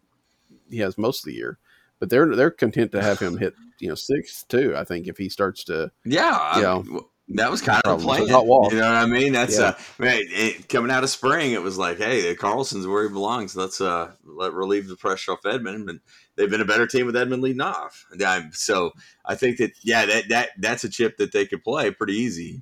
[0.69, 1.57] he has most of the year.
[1.99, 4.75] But they're they're content to have him hit you know six too.
[4.75, 8.21] I think if he starts to yeah, you know, that was kind of a plan.
[8.21, 9.34] You know what I mean?
[9.34, 9.65] That's yeah.
[9.65, 13.55] uh, man, it, coming out of spring, it was like, hey, Carlson's where he belongs.
[13.55, 15.99] Let's uh, let relieve the pressure off Edman, and
[16.36, 18.05] they've been a better team with Edman leading off.
[18.51, 18.91] So
[19.25, 22.61] I think that yeah, that that that's a chip that they could play pretty easy.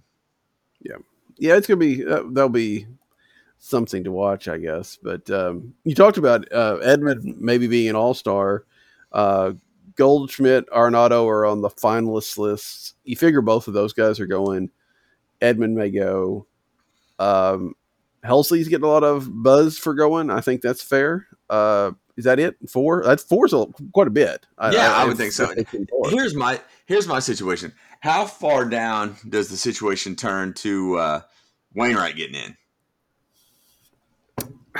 [0.81, 0.97] Yeah,
[1.37, 2.87] yeah, it's gonna be uh, they'll be
[3.59, 4.97] something to watch, I guess.
[5.01, 8.65] But um, you talked about uh, Edman maybe being an all star.
[9.11, 9.53] Uh,
[9.95, 12.93] Goldschmidt, Arenado are on the finalist lists.
[13.03, 14.69] You figure both of those guys are going.
[15.41, 16.47] Edman may go.
[17.19, 17.75] Um,
[18.23, 20.29] Helsley's getting a lot of buzz for going.
[20.29, 21.27] I think that's fair.
[21.49, 22.55] Uh, is that it?
[22.69, 23.03] Four?
[23.03, 24.45] That's four's a, quite a bit.
[24.59, 25.53] Yeah, I, I would think so.
[26.09, 27.73] Here's my here's my situation.
[28.01, 31.21] How far down does the situation turn to uh,
[31.73, 32.57] Wainwright getting in?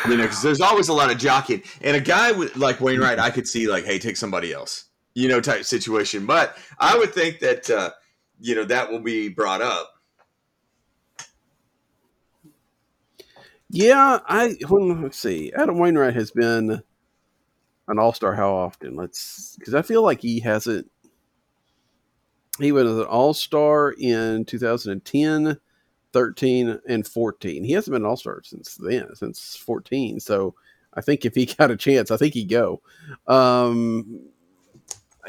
[0.08, 3.20] You know, because there's always a lot of jockeying, and a guy with like Wainwright,
[3.20, 6.26] I could see like, hey, take somebody else, you know, type situation.
[6.26, 7.92] But I would think that uh,
[8.40, 9.94] you know that will be brought up.
[13.70, 15.52] Yeah, I let's see.
[15.54, 16.82] Adam Wainwright has been
[17.88, 18.36] an all star.
[18.36, 18.96] How often?
[18.96, 20.90] Let's because I feel like he hasn't.
[22.60, 25.58] He was an all star in 2010.
[26.14, 27.64] 13 and 14.
[27.64, 30.20] He hasn't been an all star since then, since 14.
[30.20, 30.56] So
[30.94, 32.82] I think if he got a chance, I think he'd go.
[33.28, 34.22] Um,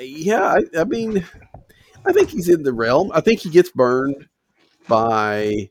[0.01, 1.24] yeah, I, I mean,
[2.05, 3.11] I think he's in the realm.
[3.14, 4.28] I think he gets burned
[4.88, 5.70] by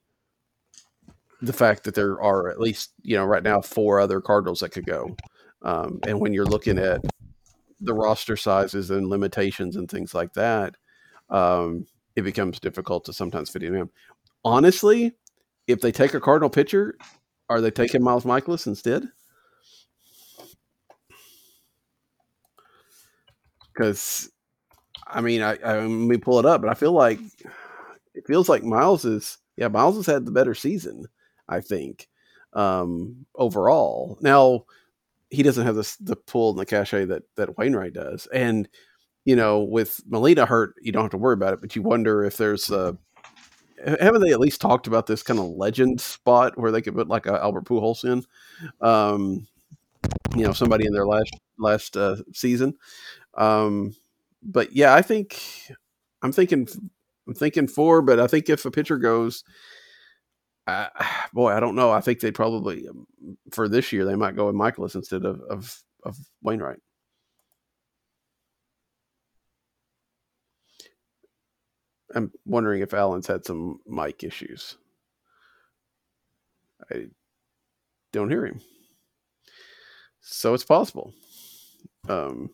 [1.42, 4.70] the fact that there are at least, you know, right now four other Cardinals that
[4.70, 5.16] could go.
[5.64, 7.02] Um, and when you're looking at
[7.80, 10.76] the roster sizes and limitations and things like that,
[11.30, 13.90] um, it becomes difficult to sometimes fit in him
[14.44, 15.14] honestly,
[15.68, 16.96] if they take a Cardinal pitcher,
[17.50, 19.08] are they taking Miles Mikolas instead?
[23.74, 24.30] Because,
[25.08, 27.20] I mean, I, I let me pull it up, but I feel like
[28.14, 31.06] it feels like Miles is yeah, Miles has had the better season.
[31.48, 32.08] I think
[32.54, 34.18] um, overall.
[34.22, 34.66] Now
[35.30, 38.68] he doesn't have the the pull and the cachet that that Wainwright does, and
[39.26, 41.62] you know, with Molina hurt, you don't have to worry about it.
[41.62, 42.98] But you wonder if there's a
[43.84, 47.08] haven't they at least talked about this kind of legend spot where they could put
[47.08, 48.24] like a Albert Pujols in?
[48.86, 49.48] Um,
[50.36, 52.76] you know, somebody in their last last uh, season.
[53.36, 53.96] Um,
[54.44, 55.40] but yeah, I think
[56.22, 56.68] I'm thinking
[57.28, 59.44] I'm thinking four, but I think if a pitcher goes,
[60.68, 60.88] uh,
[61.34, 61.92] boy, I don't know.
[61.92, 63.08] I think they probably um,
[63.52, 66.80] for this year they might go with Mikolas instead of of, of Wainwright.
[72.14, 74.78] I'm wondering if Allen's had some mic issues.
[76.92, 77.06] I
[78.12, 78.60] don't hear him.
[80.22, 81.14] So it's possible.
[82.10, 82.50] Um,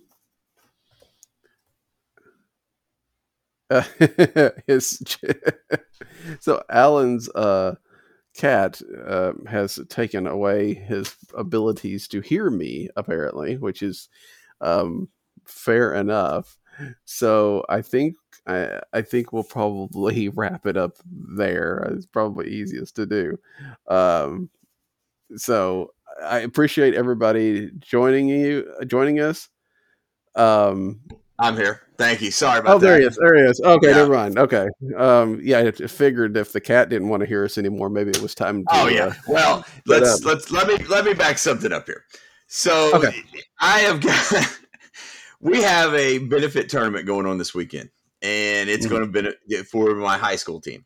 [3.70, 3.84] uh,
[4.68, 5.02] his
[6.40, 7.76] so Allen's uh,
[8.36, 14.10] cat uh, has taken away his abilities to hear me, apparently, which is
[14.62, 15.10] um,
[15.46, 16.58] fair enough.
[17.06, 18.16] So I think
[18.46, 21.90] I, I think we'll probably wrap it up there.
[21.92, 23.38] It's probably easiest to do.
[23.88, 24.50] Um,
[25.36, 25.92] so
[26.24, 29.50] I appreciate everybody joining you, joining us.
[30.36, 31.02] Um,
[31.40, 31.82] I'm here.
[31.98, 32.32] Thank you.
[32.32, 33.02] Sorry about oh, there that.
[33.02, 33.16] he is.
[33.16, 33.62] There he is.
[33.62, 33.96] Okay, Yeah.
[33.98, 34.38] never mind.
[34.40, 34.68] Okay.
[34.96, 38.22] Um, yeah, I figured if the cat didn't want to hear us anymore, maybe it
[38.22, 38.70] was time to.
[38.72, 39.06] Oh yeah.
[39.08, 42.04] uh, Well, let's let's let me let me back something up here.
[42.48, 43.22] So Okay.
[43.60, 44.58] I have got
[45.42, 47.90] we have a benefit tournament going on this weekend,
[48.22, 48.90] and it's Mhm.
[48.90, 50.86] going to be for my high school team.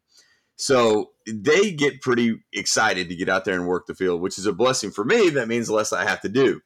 [0.58, 4.46] So they get pretty excited to get out there and work the field, which is
[4.46, 5.30] a blessing for me.
[5.30, 6.62] That means less I have to do.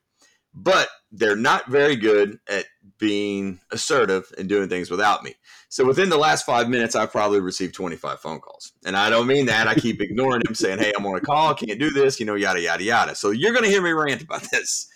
[0.53, 2.65] But they're not very good at
[2.97, 5.35] being assertive and doing things without me.
[5.69, 8.71] So within the last five minutes, I've probably received 25 phone calls.
[8.85, 9.67] And I don't mean that.
[9.67, 12.35] I keep ignoring them, saying, hey, I'm on a call, can't do this, you know,
[12.35, 13.15] yada, yada, yada.
[13.15, 14.87] So you're going to hear me rant about this.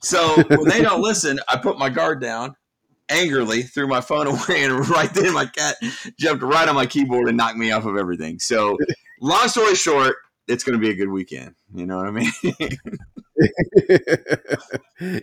[0.00, 2.56] So when they don't listen, I put my guard down
[3.08, 5.76] angrily, threw my phone away, and right then my cat
[6.18, 8.38] jumped right on my keyboard and knocked me off of everything.
[8.38, 8.76] So
[9.20, 10.16] long story short,
[10.48, 11.54] it's going to be a good weekend.
[11.74, 12.32] You know what I mean?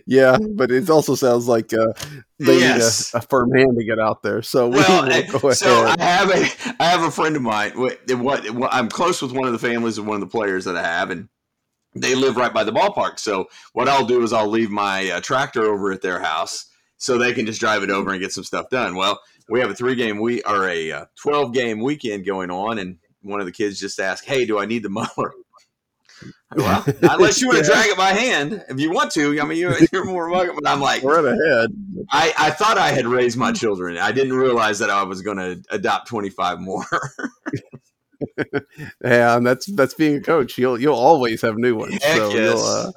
[0.06, 1.92] yeah, but it also sounds like uh,
[2.38, 3.12] they Yes.
[3.14, 4.42] need a, a firm hand to get out there.
[4.42, 5.86] So we well, go so.
[5.98, 7.72] I have a I have a friend of mine.
[7.78, 10.64] What, what, what I'm close with one of the families of one of the players
[10.64, 11.28] that I have, and
[11.94, 13.18] they live right by the ballpark.
[13.18, 16.66] So what I'll do is I'll leave my uh, tractor over at their house
[16.96, 18.94] so they can just drive it over and get some stuff done.
[18.94, 22.78] Well, we have a three game week or a uh, 12 game weekend going on,
[22.78, 25.34] and one of the kids just asked, "Hey, do I need the mower?"
[26.56, 28.64] well, unless you want to drag it by hand.
[28.68, 30.56] If you want to, I mean, you're, you're more welcome.
[30.60, 31.70] But I'm like, Right ahead.
[32.10, 33.96] I, I thought I had raised my children.
[33.96, 36.84] I didn't realize that I was going to adopt 25 more.
[39.02, 40.58] Yeah, and that's that's being a coach.
[40.58, 42.02] You'll you'll always have new ones.
[42.02, 42.62] Heck so yes.
[42.62, 42.92] uh,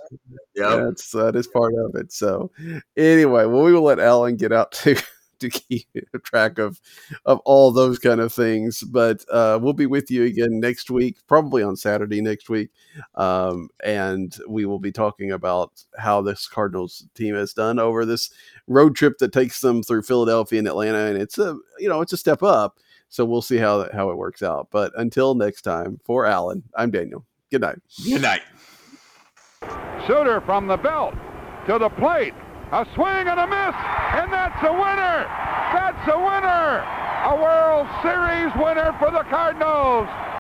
[0.53, 0.79] yep.
[0.83, 2.11] that's that is part of it.
[2.11, 2.51] So
[2.97, 5.01] anyway, well, we will let Allen get out to
[5.43, 5.87] to keep
[6.23, 6.79] track of
[7.25, 8.81] of all those kind of things.
[8.81, 12.69] But uh, we'll be with you again next week, probably on Saturday next week,
[13.15, 18.31] um, and we will be talking about how this Cardinals team has done over this
[18.67, 22.13] road trip that takes them through Philadelphia and Atlanta, and it's a you know it's
[22.13, 22.79] a step up.
[23.09, 24.69] So we'll see how how it works out.
[24.71, 27.25] But until next time, for Allen, I'm Daniel.
[27.51, 27.79] Good night.
[28.03, 28.41] Good night.
[30.07, 31.13] Shooter from the belt
[31.67, 32.33] to the plate.
[32.73, 33.75] A swing and a miss,
[34.17, 35.29] and that's a winner.
[35.77, 36.81] That's a winner.
[37.29, 40.09] A World Series winner for the Cardinals.